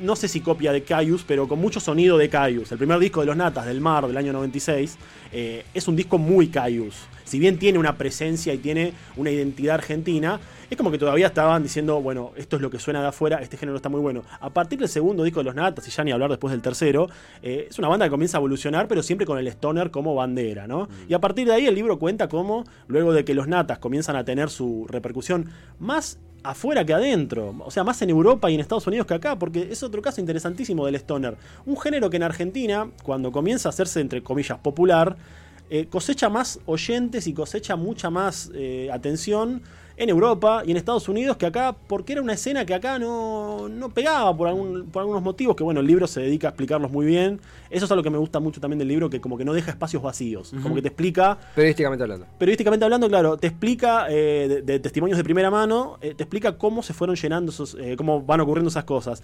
no 0.00 0.16
sé 0.16 0.28
si 0.28 0.40
copia 0.40 0.72
de 0.72 0.82
Caius, 0.82 1.24
pero 1.26 1.48
con 1.48 1.60
mucho 1.60 1.80
sonido 1.80 2.18
de 2.18 2.28
Caius. 2.28 2.72
El 2.72 2.78
primer 2.78 2.98
disco 2.98 3.20
de 3.20 3.26
los 3.26 3.36
Natas, 3.36 3.66
del 3.66 3.80
Mar, 3.80 4.06
del 4.06 4.16
año 4.16 4.32
96, 4.32 4.96
eh, 5.32 5.64
es 5.74 5.88
un 5.88 5.96
disco 5.96 6.18
muy 6.18 6.48
Caius. 6.48 6.94
Si 7.24 7.38
bien 7.38 7.58
tiene 7.58 7.78
una 7.78 7.96
presencia 7.96 8.54
y 8.54 8.58
tiene 8.58 8.94
una 9.16 9.30
identidad 9.30 9.74
argentina, 9.74 10.40
es 10.70 10.76
como 10.76 10.90
que 10.90 10.98
todavía 10.98 11.26
estaban 11.26 11.62
diciendo, 11.62 12.00
bueno, 12.00 12.32
esto 12.36 12.56
es 12.56 12.62
lo 12.62 12.70
que 12.70 12.78
suena 12.78 13.02
de 13.02 13.08
afuera, 13.08 13.38
este 13.42 13.56
género 13.56 13.76
está 13.76 13.88
muy 13.88 14.00
bueno. 14.00 14.22
A 14.40 14.50
partir 14.50 14.78
del 14.78 14.88
segundo 14.88 15.24
disco 15.24 15.40
de 15.40 15.44
los 15.44 15.54
Natas, 15.54 15.86
y 15.88 15.90
ya 15.90 16.04
ni 16.04 16.12
hablar 16.12 16.30
después 16.30 16.52
del 16.52 16.62
tercero, 16.62 17.08
eh, 17.42 17.66
es 17.70 17.78
una 17.78 17.88
banda 17.88 18.06
que 18.06 18.10
comienza 18.10 18.38
a 18.38 18.40
evolucionar, 18.40 18.88
pero 18.88 19.02
siempre 19.02 19.26
con 19.26 19.38
el 19.38 19.46
stoner 19.48 19.90
como 19.90 20.14
bandera, 20.14 20.66
¿no? 20.66 20.88
Y 21.08 21.14
a 21.14 21.20
partir 21.20 21.46
de 21.46 21.54
ahí 21.54 21.66
el 21.66 21.74
libro 21.74 21.98
cuenta 21.98 22.28
cómo, 22.28 22.64
luego 22.86 23.12
de 23.12 23.24
que 23.24 23.34
los 23.34 23.46
Natas 23.46 23.78
comienzan 23.78 24.16
a 24.16 24.24
tener 24.24 24.50
su 24.50 24.86
repercusión 24.88 25.50
más 25.78 26.18
afuera 26.42 26.84
que 26.84 26.94
adentro, 26.94 27.54
o 27.64 27.70
sea, 27.70 27.84
más 27.84 28.00
en 28.02 28.10
Europa 28.10 28.50
y 28.50 28.54
en 28.54 28.60
Estados 28.60 28.86
Unidos 28.86 29.06
que 29.06 29.14
acá, 29.14 29.38
porque 29.38 29.68
es 29.70 29.82
otro 29.82 30.00
caso 30.02 30.20
interesantísimo 30.20 30.86
del 30.86 30.94
stoner. 30.96 31.36
Un 31.66 31.78
género 31.78 32.10
que 32.10 32.16
en 32.16 32.22
Argentina, 32.22 32.90
cuando 33.02 33.32
comienza 33.32 33.68
a 33.68 33.70
hacerse, 33.70 34.00
entre 34.00 34.22
comillas, 34.22 34.58
popular, 34.58 35.16
eh, 35.70 35.86
cosecha 35.86 36.28
más 36.28 36.60
oyentes 36.64 37.26
y 37.26 37.34
cosecha 37.34 37.76
mucha 37.76 38.08
más 38.08 38.50
eh, 38.54 38.88
atención 38.92 39.62
en 39.98 40.08
Europa 40.08 40.62
y 40.64 40.70
en 40.70 40.76
Estados 40.76 41.08
Unidos 41.08 41.36
que 41.36 41.46
acá, 41.46 41.74
porque 41.88 42.12
era 42.12 42.22
una 42.22 42.32
escena 42.32 42.64
que 42.64 42.72
acá 42.72 43.00
no, 43.00 43.68
no 43.68 43.88
pegaba 43.88 44.34
por, 44.36 44.46
algún, 44.46 44.86
por 44.86 45.00
algunos 45.00 45.22
motivos, 45.22 45.56
que 45.56 45.64
bueno, 45.64 45.80
el 45.80 45.86
libro 45.86 46.06
se 46.06 46.20
dedica 46.20 46.48
a 46.48 46.50
explicarlos 46.50 46.90
muy 46.90 47.04
bien. 47.04 47.40
Eso 47.68 47.84
es 47.84 47.90
algo 47.90 48.02
que 48.02 48.10
me 48.10 48.16
gusta 48.16 48.38
mucho 48.38 48.60
también 48.60 48.78
del 48.78 48.88
libro, 48.88 49.10
que 49.10 49.20
como 49.20 49.36
que 49.36 49.44
no 49.44 49.52
deja 49.52 49.72
espacios 49.72 50.02
vacíos, 50.02 50.54
como 50.62 50.74
que 50.76 50.82
te 50.82 50.88
explica... 50.88 51.36
Periodísticamente 51.54 52.04
hablando. 52.04 52.26
Periodísticamente 52.38 52.84
hablando, 52.84 53.08
claro, 53.08 53.36
te 53.36 53.48
explica 53.48 54.06
eh, 54.08 54.46
de, 54.48 54.62
de 54.62 54.78
testimonios 54.78 55.18
de 55.18 55.24
primera 55.24 55.50
mano, 55.50 55.98
eh, 56.00 56.14
te 56.14 56.22
explica 56.22 56.56
cómo 56.56 56.82
se 56.82 56.94
fueron 56.94 57.16
llenando 57.16 57.50
esos, 57.50 57.76
eh, 57.80 57.96
cómo 57.96 58.22
van 58.22 58.40
ocurriendo 58.40 58.70
esas 58.70 58.84
cosas. 58.84 59.22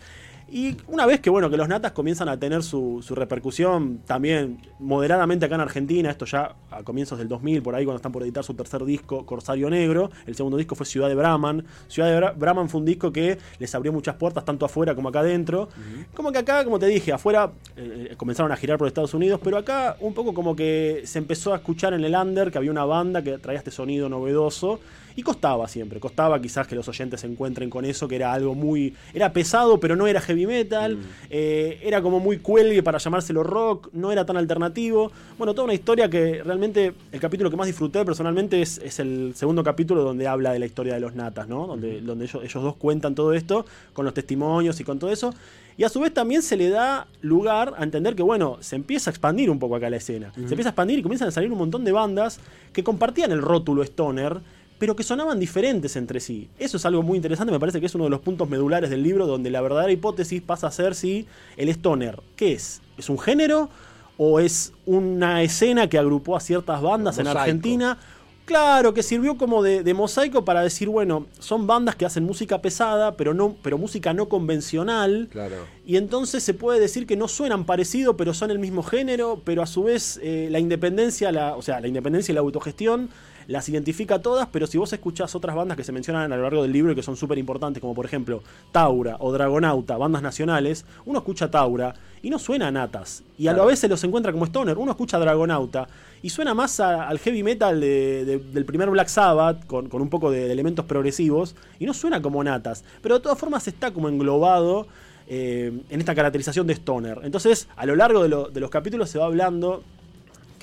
Y 0.50 0.76
una 0.88 1.06
vez 1.06 1.20
que 1.20 1.30
bueno, 1.30 1.48
que 1.48 1.56
los 1.56 1.68
natas 1.68 1.92
comienzan 1.92 2.28
a 2.28 2.38
tener 2.38 2.62
su, 2.62 3.00
su 3.02 3.14
repercusión 3.14 4.00
también 4.06 4.58
moderadamente 4.78 5.46
acá 5.46 5.54
en 5.54 5.62
Argentina, 5.62 6.10
esto 6.10 6.26
ya 6.26 6.54
a 6.70 6.82
comienzos 6.82 7.18
del 7.18 7.28
2000, 7.28 7.62
por 7.62 7.74
ahí 7.74 7.84
cuando 7.84 7.96
están 7.96 8.12
por 8.12 8.22
editar 8.22 8.44
su 8.44 8.54
tercer 8.54 8.84
disco, 8.84 9.24
Corsario 9.24 9.70
Negro, 9.70 10.10
el 10.26 10.34
segundo 10.34 10.56
disco 10.56 10.63
fue 10.74 10.86
Ciudad 10.86 11.08
de 11.08 11.14
Brahman. 11.14 11.64
Ciudad 11.88 12.08
de 12.08 12.16
Bra 12.16 12.32
Brahman 12.32 12.68
fue 12.68 12.80
un 12.80 12.86
disco 12.86 13.12
que 13.12 13.38
les 13.58 13.74
abrió 13.74 13.92
muchas 13.92 14.14
puertas, 14.16 14.44
tanto 14.44 14.64
afuera 14.64 14.94
como 14.94 15.10
acá 15.10 15.20
adentro. 15.20 15.68
Como 16.14 16.32
que 16.32 16.38
acá, 16.38 16.64
como 16.64 16.78
te 16.78 16.86
dije, 16.86 17.12
afuera 17.12 17.52
eh, 17.76 18.14
comenzaron 18.16 18.50
a 18.52 18.56
girar 18.56 18.78
por 18.78 18.88
Estados 18.88 19.12
Unidos, 19.12 19.40
pero 19.44 19.58
acá 19.58 19.96
un 20.00 20.14
poco 20.14 20.32
como 20.32 20.56
que 20.56 21.02
se 21.04 21.18
empezó 21.18 21.52
a 21.52 21.56
escuchar 21.56 21.92
en 21.92 22.04
el 22.04 22.14
under 22.14 22.50
que 22.50 22.58
había 22.58 22.70
una 22.70 22.84
banda 22.84 23.22
que 23.22 23.38
traía 23.38 23.58
este 23.58 23.70
sonido 23.70 24.08
novedoso. 24.08 24.80
Y 25.16 25.22
costaba 25.22 25.68
siempre, 25.68 26.00
costaba 26.00 26.40
quizás 26.40 26.66
que 26.66 26.74
los 26.74 26.88
oyentes 26.88 27.20
se 27.20 27.26
encuentren 27.26 27.70
con 27.70 27.84
eso, 27.84 28.08
que 28.08 28.16
era 28.16 28.32
algo 28.32 28.54
muy... 28.54 28.94
Era 29.12 29.32
pesado, 29.32 29.78
pero 29.78 29.94
no 29.94 30.06
era 30.06 30.20
heavy 30.20 30.46
metal, 30.46 30.98
eh, 31.30 31.80
era 31.82 32.02
como 32.02 32.18
muy 32.18 32.38
cuelgue 32.38 32.82
para 32.82 32.98
llamárselo 32.98 33.42
rock, 33.42 33.90
no 33.92 34.10
era 34.10 34.26
tan 34.26 34.36
alternativo. 34.36 35.12
Bueno, 35.38 35.54
toda 35.54 35.64
una 35.64 35.74
historia 35.74 36.10
que 36.10 36.42
realmente 36.42 36.94
el 37.12 37.20
capítulo 37.20 37.50
que 37.50 37.56
más 37.56 37.66
disfruté 37.66 38.04
personalmente 38.04 38.60
es, 38.60 38.78
es 38.78 38.98
el 38.98 39.32
segundo 39.36 39.62
capítulo 39.62 40.02
donde 40.02 40.26
habla 40.26 40.52
de 40.52 40.58
la 40.58 40.66
historia 40.66 40.94
de 40.94 41.00
los 41.00 41.14
natas, 41.14 41.48
¿no? 41.48 41.66
Donde, 41.66 42.00
donde 42.00 42.24
ellos, 42.24 42.42
ellos 42.42 42.62
dos 42.62 42.76
cuentan 42.76 43.14
todo 43.14 43.32
esto, 43.34 43.66
con 43.92 44.04
los 44.04 44.14
testimonios 44.14 44.80
y 44.80 44.84
con 44.84 44.98
todo 44.98 45.10
eso. 45.10 45.32
Y 45.76 45.82
a 45.82 45.88
su 45.88 46.00
vez 46.00 46.14
también 46.14 46.42
se 46.42 46.56
le 46.56 46.68
da 46.68 47.08
lugar 47.20 47.74
a 47.76 47.82
entender 47.82 48.14
que, 48.14 48.22
bueno, 48.22 48.58
se 48.60 48.76
empieza 48.76 49.10
a 49.10 49.12
expandir 49.12 49.50
un 49.50 49.58
poco 49.58 49.74
acá 49.74 49.90
la 49.90 49.96
escena. 49.96 50.32
Se 50.34 50.42
empieza 50.42 50.68
a 50.68 50.70
expandir 50.70 51.00
y 51.00 51.02
comienzan 51.02 51.28
a 51.28 51.32
salir 51.32 51.50
un 51.50 51.58
montón 51.58 51.84
de 51.84 51.90
bandas 51.90 52.38
que 52.72 52.84
compartían 52.84 53.32
el 53.32 53.42
rótulo 53.42 53.82
stoner, 53.82 54.40
pero 54.78 54.96
que 54.96 55.02
sonaban 55.02 55.38
diferentes 55.38 55.96
entre 55.96 56.20
sí. 56.20 56.48
Eso 56.58 56.76
es 56.76 56.84
algo 56.84 57.02
muy 57.02 57.16
interesante, 57.16 57.52
me 57.52 57.60
parece 57.60 57.80
que 57.80 57.86
es 57.86 57.94
uno 57.94 58.04
de 58.04 58.10
los 58.10 58.20
puntos 58.20 58.48
medulares 58.48 58.90
del 58.90 59.02
libro, 59.02 59.26
donde 59.26 59.50
la 59.50 59.60
verdadera 59.60 59.92
hipótesis 59.92 60.42
pasa 60.42 60.66
a 60.66 60.70
ser 60.70 60.94
si 60.94 61.26
el 61.56 61.68
stoner, 61.68 62.20
¿qué 62.36 62.52
es? 62.52 62.80
¿Es 62.98 63.08
un 63.08 63.18
género? 63.18 63.68
¿O 64.16 64.38
es 64.40 64.72
una 64.86 65.42
escena 65.42 65.88
que 65.88 65.98
agrupó 65.98 66.36
a 66.36 66.40
ciertas 66.40 66.80
bandas 66.80 67.18
en. 67.18 67.26
Argentina? 67.26 67.98
Claro, 68.44 68.92
que 68.92 69.02
sirvió 69.02 69.38
como 69.38 69.62
de, 69.62 69.82
de 69.82 69.94
mosaico 69.94 70.44
para 70.44 70.60
decir, 70.60 70.90
bueno, 70.90 71.26
son 71.38 71.66
bandas 71.66 71.96
que 71.96 72.04
hacen 72.04 72.24
música 72.24 72.60
pesada, 72.60 73.16
pero 73.16 73.32
no, 73.32 73.56
pero 73.62 73.78
música 73.78 74.12
no 74.12 74.28
convencional. 74.28 75.28
Claro. 75.32 75.56
Y 75.86 75.96
entonces 75.96 76.42
se 76.42 76.52
puede 76.52 76.78
decir 76.78 77.06
que 77.06 77.16
no 77.16 77.26
suenan 77.26 77.64
parecido, 77.64 78.18
pero 78.18 78.34
son 78.34 78.50
el 78.50 78.58
mismo 78.58 78.82
género, 78.82 79.40
pero 79.44 79.62
a 79.62 79.66
su 79.66 79.84
vez 79.84 80.20
eh, 80.22 80.48
la 80.50 80.58
independencia, 80.58 81.32
la, 81.32 81.56
o 81.56 81.62
sea, 81.62 81.80
la 81.80 81.88
independencia 81.88 82.32
y 82.32 82.34
la 82.34 82.42
autogestión 82.42 83.08
las 83.48 83.68
identifica 83.68 84.16
a 84.16 84.18
todas, 84.22 84.48
pero 84.50 84.66
si 84.66 84.78
vos 84.78 84.92
escuchás 84.92 85.34
otras 85.34 85.54
bandas 85.54 85.76
que 85.76 85.84
se 85.84 85.92
mencionan 85.92 86.32
a 86.32 86.36
lo 86.36 86.42
largo 86.42 86.62
del 86.62 86.72
libro 86.72 86.92
y 86.92 86.94
que 86.94 87.02
son 87.02 87.16
súper 87.16 87.38
importantes, 87.38 87.80
como 87.80 87.94
por 87.94 88.06
ejemplo 88.06 88.42
Taura 88.72 89.16
o 89.20 89.32
Dragonauta, 89.32 89.96
bandas 89.96 90.22
nacionales, 90.22 90.84
uno 91.04 91.18
escucha 91.18 91.50
Taura 91.50 91.94
y 92.22 92.30
no 92.30 92.38
suena 92.38 92.68
a 92.68 92.70
natas. 92.70 93.22
Y 93.38 93.46
a 93.48 93.50
Claro. 93.52 93.64
la 93.64 93.70
vez 93.70 93.78
se 93.78 93.88
los 93.88 94.02
encuentra 94.04 94.32
como 94.32 94.46
Stoner, 94.46 94.78
uno 94.78 94.90
escucha 94.92 95.18
Dragonauta 95.18 95.86
y 96.22 96.30
suena 96.30 96.54
más 96.54 96.80
a- 96.80 97.06
al 97.06 97.18
heavy 97.18 97.42
metal 97.42 97.80
de- 97.80 98.24
de- 98.24 98.38
del 98.38 98.64
primer 98.64 98.88
Black 98.88 99.08
Sabbath, 99.08 99.66
con, 99.66 99.88
con 99.90 100.00
un 100.00 100.08
poco 100.08 100.30
de, 100.30 100.46
de 100.46 100.52
elementos 100.52 100.86
progresivos, 100.86 101.54
y 101.78 101.84
no 101.84 101.92
suena 101.92 102.22
como 102.22 102.42
natas. 102.42 102.82
Pero 103.02 103.16
de 103.16 103.20
todas 103.20 103.38
formas 103.38 103.68
está 103.68 103.92
como 103.92 104.08
englobado 104.08 104.86
eh, 105.26 105.72
en 105.88 106.00
esta 106.00 106.14
caracterización 106.14 106.66
de 106.66 106.74
Stoner. 106.74 107.18
Entonces, 107.24 107.66
a 107.76 107.86
lo 107.86 107.96
largo 107.96 108.28
lo- 108.28 108.48
de 108.50 108.60
los 108.60 108.68
capítulos 108.68 109.08
se 109.08 109.18
va 109.18 109.24
hablando 109.24 109.82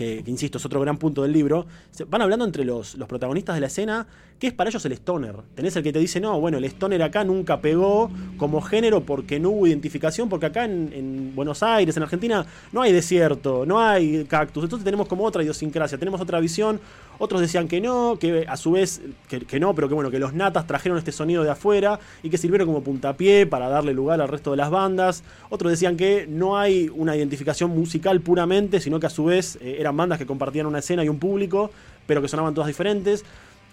que, 0.01 0.23
que, 0.23 0.31
insisto, 0.31 0.57
es 0.57 0.65
otro 0.65 0.81
gran 0.81 0.97
punto 0.97 1.21
del 1.21 1.31
libro, 1.31 1.67
van 2.07 2.23
hablando 2.23 2.43
entre 2.43 2.65
los, 2.65 2.95
los 2.95 3.07
protagonistas 3.07 3.53
de 3.55 3.61
la 3.61 3.67
escena, 3.67 4.07
qué 4.39 4.47
es 4.47 4.53
para 4.53 4.71
ellos 4.71 4.83
el 4.85 4.93
stoner. 4.93 5.35
Tenés 5.53 5.75
el 5.75 5.83
que 5.83 5.93
te 5.93 5.99
dice, 5.99 6.19
no, 6.19 6.39
bueno, 6.39 6.57
el 6.57 6.63
stoner 6.65 7.03
acá 7.03 7.23
nunca 7.23 7.61
pegó 7.61 8.09
como 8.37 8.61
género 8.61 9.05
porque 9.05 9.39
no 9.39 9.51
hubo 9.51 9.67
identificación, 9.67 10.27
porque 10.27 10.47
acá 10.47 10.65
en, 10.65 10.91
en 10.93 11.35
Buenos 11.35 11.61
Aires, 11.61 11.95
en 11.97 12.03
Argentina, 12.03 12.43
no 12.71 12.81
hay 12.81 12.91
desierto, 12.91 13.63
no 13.65 13.79
hay 13.79 14.25
cactus, 14.25 14.63
entonces 14.63 14.83
tenemos 14.83 15.07
como 15.07 15.23
otra 15.23 15.43
idiosincrasia, 15.43 15.99
tenemos 15.99 16.19
otra 16.19 16.39
visión. 16.39 16.79
Otros 17.23 17.39
decían 17.39 17.67
que 17.67 17.79
no, 17.79 18.17
que 18.19 18.45
a 18.47 18.57
su 18.57 18.71
vez, 18.71 18.99
que, 19.29 19.41
que 19.41 19.59
no, 19.59 19.75
pero 19.75 19.87
que 19.87 19.93
bueno, 19.93 20.09
que 20.09 20.17
los 20.17 20.33
natas 20.33 20.65
trajeron 20.65 20.97
este 20.97 21.11
sonido 21.11 21.43
de 21.43 21.51
afuera 21.51 21.99
y 22.23 22.31
que 22.31 22.39
sirvieron 22.39 22.65
como 22.65 22.81
puntapié 22.81 23.45
para 23.45 23.69
darle 23.69 23.93
lugar 23.93 24.19
al 24.21 24.27
resto 24.27 24.49
de 24.49 24.57
las 24.57 24.71
bandas. 24.71 25.23
Otros 25.51 25.71
decían 25.71 25.97
que 25.97 26.25
no 26.27 26.57
hay 26.57 26.89
una 26.89 27.15
identificación 27.15 27.69
musical 27.69 28.21
puramente, 28.21 28.79
sino 28.79 28.99
que 28.99 29.05
a 29.05 29.11
su 29.11 29.25
vez 29.25 29.59
eh, 29.61 29.77
eran 29.79 29.95
bandas 29.95 30.17
que 30.17 30.25
compartían 30.25 30.65
una 30.65 30.79
escena 30.79 31.03
y 31.03 31.09
un 31.09 31.19
público, 31.19 31.69
pero 32.07 32.23
que 32.23 32.27
sonaban 32.27 32.55
todas 32.55 32.67
diferentes. 32.67 33.23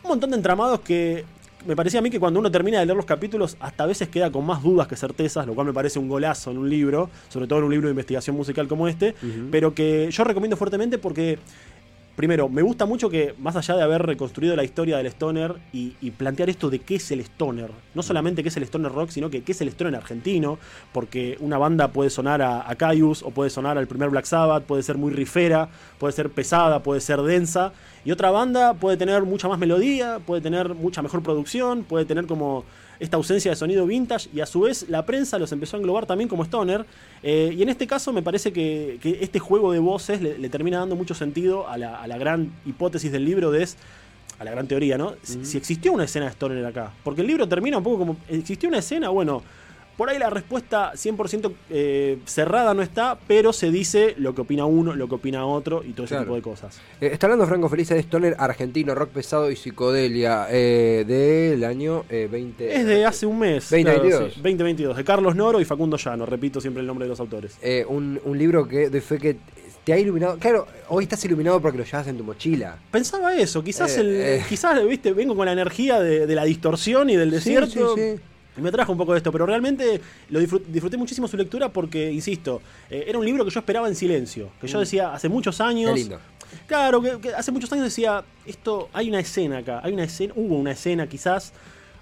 Un 0.04 0.10
montón 0.10 0.28
de 0.28 0.36
entramados 0.36 0.80
que 0.80 1.24
me 1.66 1.74
parecía 1.74 2.00
a 2.00 2.02
mí 2.02 2.10
que 2.10 2.20
cuando 2.20 2.38
uno 2.38 2.50
termina 2.50 2.78
de 2.78 2.86
leer 2.86 2.96
los 2.96 3.06
capítulos, 3.06 3.56
hasta 3.60 3.84
a 3.84 3.86
veces 3.86 4.08
queda 4.08 4.30
con 4.30 4.44
más 4.46 4.62
dudas 4.62 4.86
que 4.86 4.96
certezas, 4.96 5.46
lo 5.46 5.54
cual 5.54 5.66
me 5.66 5.72
parece 5.72 5.98
un 5.98 6.08
golazo 6.08 6.50
en 6.50 6.58
un 6.58 6.70
libro, 6.70 7.10
sobre 7.28 7.46
todo 7.46 7.60
en 7.60 7.64
un 7.64 7.70
libro 7.70 7.88
de 7.88 7.92
investigación 7.92 8.36
musical 8.36 8.68
como 8.68 8.86
este, 8.88 9.14
pero 9.50 9.74
que 9.74 10.08
yo 10.10 10.24
recomiendo 10.24 10.56
fuertemente 10.56 10.98
porque 10.98 11.38
Primero, 12.18 12.48
me 12.48 12.62
gusta 12.62 12.84
mucho 12.84 13.08
que, 13.08 13.36
más 13.38 13.54
allá 13.54 13.76
de 13.76 13.82
haber 13.84 14.02
reconstruido 14.04 14.56
la 14.56 14.64
historia 14.64 14.96
del 14.96 15.06
stoner 15.06 15.54
y, 15.72 15.92
plantear 16.16 16.50
esto 16.50 16.68
de 16.68 16.80
qué 16.80 16.96
es 16.96 17.12
el 17.12 17.20
stoner, 17.20 17.70
no 17.94 18.02
solamente 18.02 18.42
qué 18.42 18.48
es 18.48 18.56
el 18.56 18.64
stoner 18.64 18.90
rock, 18.90 19.10
sino 19.10 19.30
que 19.30 19.44
qué 19.44 19.52
es 19.52 19.60
el 19.60 19.68
stoner 19.68 19.94
argentino, 19.94 20.58
porque 20.92 21.36
una 21.38 21.58
banda 21.58 21.92
puede 21.92 22.10
sonar 22.10 22.42
a, 22.42 22.68
a 22.68 22.74
Caius, 22.74 23.22
o 23.22 23.30
puede 23.30 23.50
sonar 23.50 23.78
al 23.78 23.86
primer 23.86 24.10
Black 24.10 24.24
Sabbath, 24.24 24.64
puede 24.64 24.82
ser 24.82 24.98
muy 24.98 25.12
rifera, 25.12 25.68
puede 26.00 26.12
ser 26.12 26.28
pesada, 26.30 26.82
puede 26.82 27.00
ser 27.00 27.22
densa, 27.22 27.72
y 28.04 28.10
otra 28.10 28.32
banda 28.32 28.74
puede 28.74 28.96
tener 28.96 29.22
mucha 29.22 29.46
más 29.46 29.60
melodía, 29.60 30.18
puede 30.18 30.42
tener 30.42 30.74
mucha 30.74 31.02
mejor 31.02 31.22
producción, 31.22 31.84
puede 31.84 32.04
tener 32.04 32.26
como 32.26 32.64
esta 33.00 33.16
ausencia 33.16 33.50
de 33.50 33.56
sonido 33.56 33.86
vintage 33.86 34.28
y 34.34 34.40
a 34.40 34.46
su 34.46 34.60
vez 34.60 34.86
la 34.88 35.04
prensa 35.06 35.38
los 35.38 35.52
empezó 35.52 35.76
a 35.76 35.78
englobar 35.78 36.06
también 36.06 36.28
como 36.28 36.44
stoner 36.44 36.84
eh, 37.22 37.54
y 37.56 37.62
en 37.62 37.68
este 37.68 37.86
caso 37.86 38.12
me 38.12 38.22
parece 38.22 38.52
que, 38.52 38.98
que 39.02 39.18
este 39.20 39.38
juego 39.38 39.72
de 39.72 39.78
voces 39.78 40.20
le, 40.20 40.38
le, 40.38 40.48
termina 40.48 40.78
dando 40.78 40.96
mucho 40.96 41.14
sentido 41.14 41.68
a 41.68 41.78
la, 41.78 42.00
a 42.00 42.06
la, 42.06 42.18
gran 42.18 42.52
hipótesis 42.66 43.12
del 43.12 43.24
libro 43.24 43.50
de 43.50 43.62
es 43.62 43.76
a 44.38 44.44
la 44.44 44.52
gran 44.52 44.68
teoría, 44.68 44.96
¿no? 44.96 45.08
Uh 45.08 45.12
-huh. 45.14 45.44
si 45.44 45.58
existió 45.58 45.92
una 45.92 46.04
escena 46.04 46.26
de 46.26 46.32
stoner 46.32 46.64
acá, 46.64 46.92
porque 47.02 47.22
el 47.22 47.26
libro 47.26 47.48
termina 47.48 47.78
un 47.78 47.84
poco 47.84 47.98
como 47.98 48.16
existió 48.28 48.68
una 48.68 48.78
escena, 48.78 49.08
bueno, 49.08 49.42
por 49.98 50.08
ahí 50.08 50.18
la 50.18 50.30
respuesta 50.30 50.92
100% 50.94 51.52
eh, 51.70 52.18
cerrada 52.24 52.72
no 52.72 52.82
está, 52.82 53.18
pero 53.26 53.52
se 53.52 53.72
dice 53.72 54.14
lo 54.16 54.32
que 54.32 54.42
opina 54.42 54.64
uno, 54.64 54.94
lo 54.94 55.08
que 55.08 55.16
opina 55.16 55.44
otro 55.44 55.82
y 55.84 55.92
todo 55.92 56.04
ese 56.04 56.14
claro. 56.14 56.26
tipo 56.26 56.36
de 56.36 56.42
cosas. 56.42 56.80
Eh, 57.00 57.10
está 57.12 57.26
hablando 57.26 57.44
Franco 57.48 57.68
Feliz 57.68 57.88
de 57.88 57.98
Stoner 57.98 58.36
argentino, 58.38 58.94
rock 58.94 59.10
pesado 59.10 59.50
y 59.50 59.56
psicodelia 59.56 60.46
eh, 60.50 61.04
del 61.04 61.64
año 61.64 62.04
20. 62.08 62.76
Es 62.76 62.86
de 62.86 63.04
hace 63.04 63.26
un 63.26 63.40
mes. 63.40 63.64
2022. 63.64 64.08
Claro, 64.08 64.30
sí, 64.30 64.36
2022, 64.36 64.96
de 64.98 65.04
Carlos 65.04 65.34
Noro 65.34 65.60
y 65.60 65.64
Facundo 65.64 65.96
Llano, 65.96 66.24
repito 66.26 66.60
siempre 66.60 66.80
el 66.80 66.86
nombre 66.86 67.06
de 67.06 67.08
los 67.08 67.18
autores. 67.18 67.58
Eh, 67.60 67.84
Un, 67.88 68.20
un, 68.24 68.38
libro 68.38 68.68
que 68.68 68.90
de 68.90 69.00
fe 69.00 69.18
que 69.18 69.36
te 69.82 69.92
ha 69.92 69.98
iluminado. 69.98 70.38
Claro, 70.38 70.68
hoy 70.90 71.02
estás 71.02 71.24
iluminado 71.24 71.60
porque 71.60 71.78
lo 71.78 71.84
llevas 71.84 72.06
en 72.06 72.16
tu 72.16 72.22
mochila. 72.22 72.78
Pensaba 72.92 73.34
eso, 73.34 73.64
quizás, 73.64 73.96
el, 73.98 74.42
quizás 74.48 74.80
viste, 74.86 75.12
vengo 75.12 75.34
con 75.34 75.46
la 75.46 75.52
energía 75.52 75.98
de, 75.98 76.28
de 76.28 76.34
la 76.36 76.44
distorsión 76.44 77.10
y 77.10 77.16
del 77.16 77.32
desierto. 77.32 77.96
Sí, 77.96 78.00
sí, 78.00 78.16
sí. 78.16 78.22
Y 78.58 78.62
me 78.62 78.70
trajo 78.70 78.92
un 78.92 78.98
poco 78.98 79.12
de 79.12 79.18
esto, 79.18 79.30
pero 79.30 79.46
realmente 79.46 80.00
lo 80.30 80.40
disfruté, 80.40 80.70
disfruté 80.70 80.96
muchísimo 80.96 81.28
su 81.28 81.36
lectura 81.36 81.68
porque, 81.72 82.10
insisto, 82.10 82.60
eh, 82.90 83.04
era 83.06 83.18
un 83.18 83.24
libro 83.24 83.44
que 83.44 83.50
yo 83.50 83.60
esperaba 83.60 83.88
en 83.88 83.94
silencio. 83.94 84.50
Que 84.60 84.66
yo 84.66 84.80
decía 84.80 85.14
hace 85.14 85.28
muchos 85.28 85.60
años. 85.60 85.92
Qué 85.92 86.00
lindo. 86.00 86.20
Claro, 86.66 87.00
que, 87.00 87.18
que, 87.20 87.34
hace 87.34 87.52
muchos 87.52 87.70
años 87.72 87.84
decía, 87.84 88.24
esto, 88.46 88.88
hay 88.92 89.08
una 89.08 89.20
escena 89.20 89.58
acá, 89.58 89.80
hay 89.82 89.92
una 89.92 90.04
escena, 90.04 90.32
hubo 90.36 90.56
una 90.56 90.72
escena 90.72 91.06
quizás, 91.06 91.52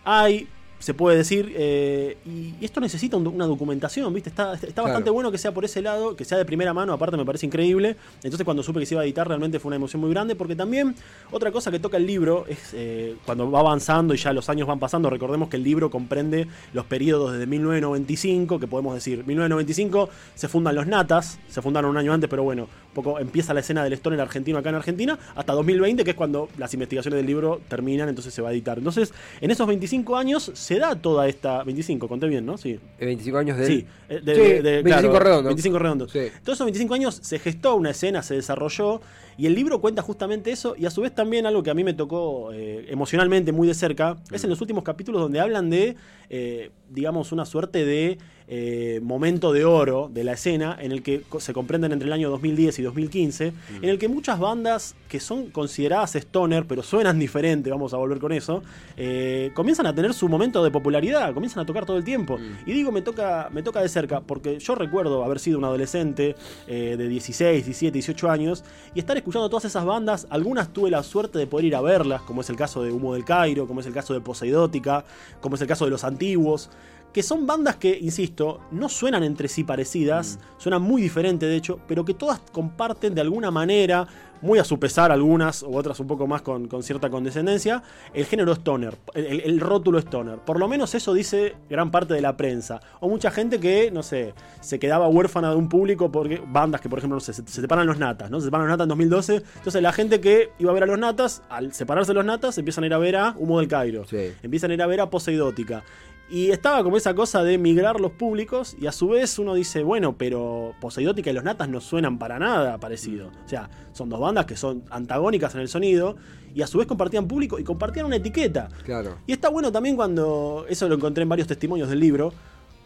hay, 0.04 0.48
se 0.78 0.95
puede 0.95 1.16
decir, 1.16 1.52
eh, 1.56 2.18
y, 2.26 2.54
y, 2.61 2.64
esto 2.64 2.80
necesita 2.80 3.16
un, 3.16 3.26
una 3.26 3.47
documentación, 3.47 4.12
¿viste? 4.12 4.28
Está, 4.28 4.54
está 4.54 4.66
claro. 4.68 4.88
bastante 4.88 5.11
bueno 5.11 5.33
que 5.33 5.38
sea 5.38 5.52
por 5.52 5.64
ese 5.64 5.80
lado, 5.83 6.16
que 6.16 6.25
sea 6.25 6.38
de 6.38 6.45
primera 6.45 6.75
mano, 6.75 6.92
aparte 6.92 7.16
me 7.16 7.25
parece 7.25 7.47
increíble. 7.47 7.97
Entonces 8.23 8.45
cuando 8.45 8.62
supe 8.62 8.80
que 8.80 8.87
se 8.87 8.95
iba 8.95 9.02
a 9.02 9.04
editar 9.04 9.26
realmente 9.26 9.59
fue 9.59 9.71
una 9.71 9.76
emoción 9.76 10.00
muy 10.00 10.11
grande, 10.11 10.37
porque 10.37 10.54
también 10.54 10.95
otra 11.30 11.50
cosa 11.50 11.71
que 11.71 11.78
toca 11.78 11.97
el 11.97 12.06
libro 12.06 12.45
es 12.49 12.59
eh, 12.75 13.16
cuando 13.25 13.50
va 13.50 13.61
avanzando 13.61 14.14
y 14.14 14.18
ya 14.18 14.33
los 14.33 14.49
años 14.49 14.68
van 14.68 14.78
pasando, 14.78 15.09
recordemos 15.11 15.49
que 15.49 15.56
el 15.56 15.64
libro 15.64 15.90
comprende 15.90 16.47
los 16.73 16.85
periodos 16.87 17.33
desde 17.33 17.47
1995, 17.47 18.61
que 18.61 18.66
podemos 18.66 18.95
decir, 18.95 19.25
1995 19.26 20.09
se 20.35 20.49
fundan 20.49 20.75
los 20.75 20.87
Natas, 20.87 21.38
se 21.49 21.62
fundaron 21.62 21.90
un 21.90 21.97
año 21.97 22.12
antes, 22.12 22.28
pero 22.28 22.42
bueno, 22.42 22.64
un 22.64 22.95
poco 22.95 23.18
empieza 23.18 23.54
la 23.54 23.61
escena 23.61 23.83
del 23.85 23.92
stoner 23.95 24.21
argentino 24.21 24.59
acá 24.59 24.68
en 24.68 24.76
Argentina, 24.76 25.18
hasta 25.35 25.52
2020, 25.52 26.04
que 26.04 26.11
es 26.11 26.16
cuando 26.16 26.49
las 26.59 26.73
investigaciones 26.75 27.18
del 27.18 27.26
libro 27.26 27.61
terminan, 27.68 28.09
entonces 28.09 28.33
se 28.33 28.42
va 28.42 28.50
a 28.50 28.52
editar. 28.52 28.78
Entonces, 28.78 29.12
en 29.40 29.50
esos 29.50 29.66
25 29.66 30.16
años 30.16 30.50
se 30.66 30.80
da 30.80 30.96
toda 30.96 31.28
esta. 31.28 31.62
25, 31.62 32.08
conté 32.08 32.26
bien, 32.26 32.44
¿no? 32.44 32.58
Sí. 32.58 32.80
25 32.99 33.38
años 33.38 33.56
de. 33.56 33.66
Sí, 33.68 33.87
eh, 34.08 34.20
de, 34.20 34.35
Sí, 34.35 34.40
de- 34.40 34.62
de- 34.62 34.82
25 34.82 35.11
claro, 35.11 35.18
redondos. 35.25 35.44
25 35.50 35.78
redondos. 35.78 36.11
Sí. 36.11 36.18
Todos 36.42 36.56
esos 36.56 36.64
25 36.64 36.94
años 36.94 37.20
se 37.23 37.38
gestó 37.38 37.76
una 37.76 37.90
escena, 37.90 38.20
se 38.23 38.35
desarrolló, 38.35 39.00
y 39.38 39.47
el 39.47 39.55
libro 39.55 39.81
cuenta 39.81 40.02
justamente 40.02 40.50
eso, 40.50 40.75
y 40.76 40.87
a 40.87 40.90
su 40.90 41.02
vez 41.02 41.14
también 41.14 41.47
algo 41.47 41.62
que 41.62 41.71
a 41.71 41.75
mí 41.75 41.85
me 41.85 41.95
tocó 41.95 42.52
eh, 42.52 42.87
emocionalmente 42.88 43.52
muy 43.52 43.69
de 43.69 43.75
cerca, 43.75 44.16
es 44.31 44.45
en 44.45 44.50
los 44.50 44.61
últimos 44.61 44.85
capítulos 44.85 45.21
donde 45.21 45.40
hablan 45.40 45.71
de, 45.71 45.97
eh, 46.31 46.71
digamos, 46.90 47.33
una 47.33 47.45
suerte 47.45 47.85
de 47.85 48.19
eh, 48.49 49.00
momento 49.02 49.52
de 49.52 49.64
oro 49.64 50.09
de 50.12 50.23
la 50.23 50.35
escena, 50.35 50.76
en 50.81 50.93
el 50.93 51.02
que 51.02 51.25
se 51.40 51.52
comprenden 51.52 51.90
entre 51.90 52.07
el 52.07 52.12
año 52.12 52.31
2010 52.31 52.78
y 52.78 52.83
2015, 52.83 53.52
en 53.83 53.88
el 53.88 53.99
que 53.99 54.07
muchas 54.07 54.38
bandas 54.38 54.95
que 55.09 55.19
son 55.19 55.50
consideradas 55.50 56.14
stoner, 56.14 56.64
pero 56.64 56.85
suenan 56.85 57.19
diferente, 57.19 57.71
vamos 57.71 57.93
a 57.93 57.97
volver 57.97 58.21
con 58.21 58.31
eso, 58.31 58.62
eh, 58.97 59.50
comienzan 59.55 59.87
a 59.87 59.95
tener 59.95 60.14
su 60.14 60.28
momento 60.28 60.62
de 60.62 60.71
popularidad, 60.71 61.35
comienzan 61.35 61.64
a 61.64 61.66
tocar 61.66 61.87
todo 61.87 61.97
el 61.97 62.05
tiempo. 62.05 62.38
Y 62.66 62.73
digo, 62.73 62.93
me 62.93 63.02
toca, 63.02 63.49
me 63.52 63.64
toca 63.64 63.83
de 63.83 63.88
cerca, 63.88 64.21
porque 64.21 64.61
yo 64.61 64.76
recuerdo 64.76 65.25
haber 65.25 65.40
sido 65.40 65.59
un 65.59 65.64
adolescente 65.64 66.37
eh, 66.69 66.95
de 66.97 67.09
16, 67.09 67.64
17, 67.64 67.93
18 67.95 68.31
años, 68.31 68.64
y 68.95 69.00
estar 69.00 69.16
escuchando 69.26 69.50
todas 69.50 69.64
esas 69.64 69.85
bandas, 69.85 70.28
algunas 70.30 70.73
tuve 70.73 70.88
la 70.88 71.02
suerte 71.02 71.37
de 71.37 71.49
poder 71.49 71.64
ir 71.64 71.75
a 71.75 71.80
verlas, 71.80 72.23
como 72.23 72.42
es 72.42 72.49
el 72.49 72.54
caso 72.54 72.85
de 72.85 72.92
Humo 72.92 73.14
del 73.14 73.25
Cairo, 73.25 73.66
como 73.66 73.80
es 73.80 73.87
el 73.87 73.92
caso 73.92 74.14
de 74.14 74.21
Poseidótica, 74.21 75.04
como 75.40 75.56
es 75.56 75.61
el 75.62 75.66
caso 75.66 75.85
de 75.85 75.90
Los 75.90 76.04
Antiguos, 76.04 76.71
que 77.16 77.23
son 77.23 77.46
bandas 77.46 77.76
que, 77.76 77.99
insisto, 77.99 78.61
no 78.73 78.90
suenan 78.90 79.23
entre 79.23 79.49
sí 79.49 79.64
parecidas, 79.64 80.38
suenan 80.58 80.82
muy 80.82 81.00
diferentes 81.00 81.49
de 81.49 81.56
hecho, 81.56 81.80
pero 81.88 82.04
que 82.04 82.12
todas 82.12 82.40
comparten 82.52 83.14
de 83.14 83.23
alguna 83.23 83.50
manera, 83.50 84.06
muy 84.42 84.58
a 84.58 84.64
su 84.64 84.78
pesar 84.78 85.11
algunas 85.11 85.62
u 85.62 85.75
otras 85.75 85.99
un 85.99 86.06
poco 86.06 86.26
más 86.26 86.42
con, 86.42 86.68
con 86.68 86.82
cierta 86.82 87.08
condescendencia, 87.08 87.82
el 88.12 88.26
género 88.26 88.52
stoner, 88.52 88.99
el, 89.14 89.40
el 89.40 89.61
rótulo 89.61 89.99
stoner. 89.99 90.40
Por 90.40 90.61
lo 90.61 90.68
menos 90.68 90.94
eso 90.94 91.14
dice 91.14 91.54
gran 91.70 91.90
parte 91.90 92.12
de 92.12 92.20
la 92.20 92.37
prensa. 92.37 92.80
O 93.00 93.08
mucha 93.08 93.30
gente 93.30 93.58
que, 93.61 93.90
no 93.90 94.02
sé, 94.02 94.35
se 94.61 94.78
quedaba 94.78 95.08
huérfana 95.08 95.49
de 95.49 95.56
un 95.56 95.70
público 95.70 96.12
porque 96.12 96.42
bandas 96.46 96.82
que, 96.82 96.90
por 96.90 96.99
ejemplo, 96.99 97.16
no 97.16 97.20
sé, 97.20 97.32
se, 97.32 97.46
se 97.46 97.62
separan 97.62 97.87
los 97.87 97.99
natas, 97.99 98.30
¿no? 98.30 98.40
Se 98.40 98.46
separan 98.46 98.66
los 98.66 98.75
natas 98.75 98.85
en 98.85 98.88
2012. 98.90 99.42
Entonces 99.56 99.80
la 99.80 99.92
gente 99.92 100.20
que 100.20 100.50
iba 100.58 100.70
a 100.70 100.75
ver 100.75 100.82
a 100.82 100.87
los 100.87 100.99
natas, 100.99 101.42
al 101.49 101.73
separarse 101.73 102.12
los 102.12 102.26
natas, 102.26 102.58
empiezan 102.58 102.85
a 102.85 102.88
ir 102.88 102.92
a 102.92 102.99
ver 102.99 103.16
a 103.16 103.35
Humo 103.38 103.58
del 103.58 103.68
Cairo. 103.68 104.04
Sí. 104.06 104.35
Empiezan 104.42 104.70
a 104.70 104.75
ir 104.75 104.82
a 104.82 104.87
ver 104.87 105.00
a 105.00 105.08
Poseidótica. 105.08 105.82
Y 106.28 106.50
estaba 106.50 106.83
como 106.83 106.97
esa 106.97 107.14
cosa 107.14 107.45
de 107.45 107.56
migrar 107.56 108.00
los 108.00 108.11
públicos 108.11 108.76
y 108.80 108.87
a 108.87 108.92
su 108.92 109.09
vez 109.09 109.38
uno 109.38 109.54
dice, 109.54 109.85
bueno, 109.85 110.16
pero 110.18 110.75
Poseidótica 110.80 111.30
y 111.30 111.33
los 111.33 111.45
Natas 111.45 111.68
no 111.68 111.80
suenan 111.80 112.18
para 112.18 112.38
nada 112.40 112.78
parecido. 112.78 113.28
O 113.45 113.49
sea, 113.49 113.71
son 113.92 114.09
dos 114.09 114.18
bandas 114.18 114.45
que 114.45 114.56
son 114.56 114.83
antagónicas 114.90 115.54
en 115.54 115.61
el 115.61 115.68
sonido 115.68 116.16
y 116.52 116.62
a 116.62 116.66
su 116.66 116.78
vez 116.78 116.88
compartían 116.88 117.28
público 117.28 117.61
y 117.61 117.64
compartían 117.64 118.06
una 118.06 118.16
etiqueta. 118.16 118.68
Claro. 118.85 119.18
Y 119.26 119.33
está 119.33 119.50
bueno 119.50 119.71
también 119.71 119.95
cuando, 119.95 120.66
eso 120.68 120.88
lo 120.88 120.97
encontré 120.97 121.23
en 121.23 121.28
varios 121.28 121.47
testimonios 121.47 121.88
del 121.88 122.00
libro, 122.00 122.33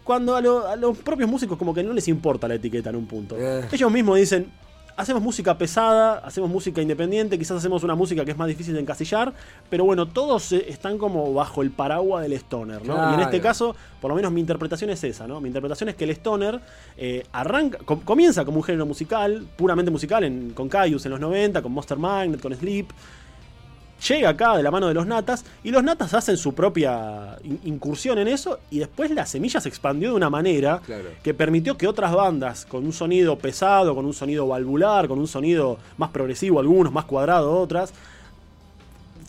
cuando 0.04 0.36
a, 0.36 0.42
lo- 0.42 0.66
a 0.68 0.76
los 0.76 0.98
propios 0.98 1.30
músicos 1.30 1.56
como 1.56 1.72
que 1.72 1.82
no 1.82 1.94
les 1.94 2.08
importa 2.08 2.46
la 2.46 2.56
etiqueta 2.56 2.90
en 2.90 2.96
un 2.96 3.06
punto. 3.06 3.36
Eh. 3.38 3.64
Ellos 3.72 3.90
mismos 3.90 4.18
dicen, 4.18 4.52
hacemos 5.00 5.22
música 5.22 5.56
pesada, 5.58 6.18
hacemos 6.18 6.48
música 6.50 6.80
independiente, 6.82 7.38
quizás 7.38 7.56
hacemos 7.58 7.82
una 7.82 7.94
música 7.94 8.24
que 8.24 8.30
es 8.32 8.36
más 8.36 8.48
difícil 8.48 8.74
de 8.74 8.80
encasillar, 8.80 9.32
pero 9.68 9.84
bueno, 9.84 10.06
todos 10.06 10.52
eh, 10.52 10.66
están 10.68 10.98
como 10.98 11.32
bajo 11.34 11.62
el 11.62 11.70
paraguas 11.70 12.22
del 12.22 12.32
stoner, 12.34 12.84
¿no? 12.86 12.94
Y 13.10 13.14
en 13.14 13.20
este 13.20 13.40
caso, 13.40 13.74
por 14.00 14.10
lo 14.10 14.14
menos 14.14 14.30
mi 14.32 14.40
interpretación 14.40 14.90
es 14.90 15.02
esa, 15.04 15.26
¿no? 15.26 15.40
Mi 15.40 15.48
interpretación 15.48 15.88
es 15.88 15.94
que 15.96 16.04
el 16.04 16.10
stoner 16.10 16.60
eh, 16.96 17.24
arranca, 17.32 17.78
com- 17.84 18.00
comienza 18.00 18.44
como 18.44 18.58
un 18.58 18.62
género 18.64 18.86
musical, 18.86 19.46
puramente 19.56 19.90
musical, 19.90 20.24
en, 20.24 20.50
con 20.50 20.68
Caius 20.68 21.04
en 21.06 21.12
los 21.12 21.20
90, 21.20 21.62
con 21.62 21.72
Monster 21.72 21.98
Magnet, 21.98 22.40
con 22.40 22.54
Sleep, 22.54 22.88
llega 24.08 24.28
acá 24.30 24.56
de 24.56 24.62
la 24.62 24.70
mano 24.70 24.88
de 24.88 24.94
los 24.94 25.06
natas 25.06 25.44
y 25.62 25.70
los 25.70 25.82
natas 25.84 26.14
hacen 26.14 26.36
su 26.36 26.54
propia 26.54 27.36
in- 27.44 27.60
incursión 27.64 28.18
en 28.18 28.28
eso 28.28 28.58
y 28.70 28.78
después 28.78 29.10
la 29.10 29.26
semilla 29.26 29.60
se 29.60 29.68
expandió 29.68 30.10
de 30.10 30.14
una 30.16 30.30
manera 30.30 30.80
Claro. 30.84 31.04
que 31.22 31.34
permitió 31.34 31.76
que 31.76 31.86
otras 31.86 32.12
bandas 32.14 32.64
con 32.66 32.84
un 32.84 32.92
sonido 32.92 33.36
pesado, 33.38 33.94
con 33.94 34.06
un 34.06 34.14
sonido 34.14 34.46
valvular, 34.48 35.08
con 35.08 35.18
un 35.18 35.28
sonido 35.28 35.78
más 35.98 36.10
progresivo 36.10 36.60
algunos, 36.60 36.92
más 36.92 37.04
cuadrado 37.04 37.52
otras, 37.58 37.92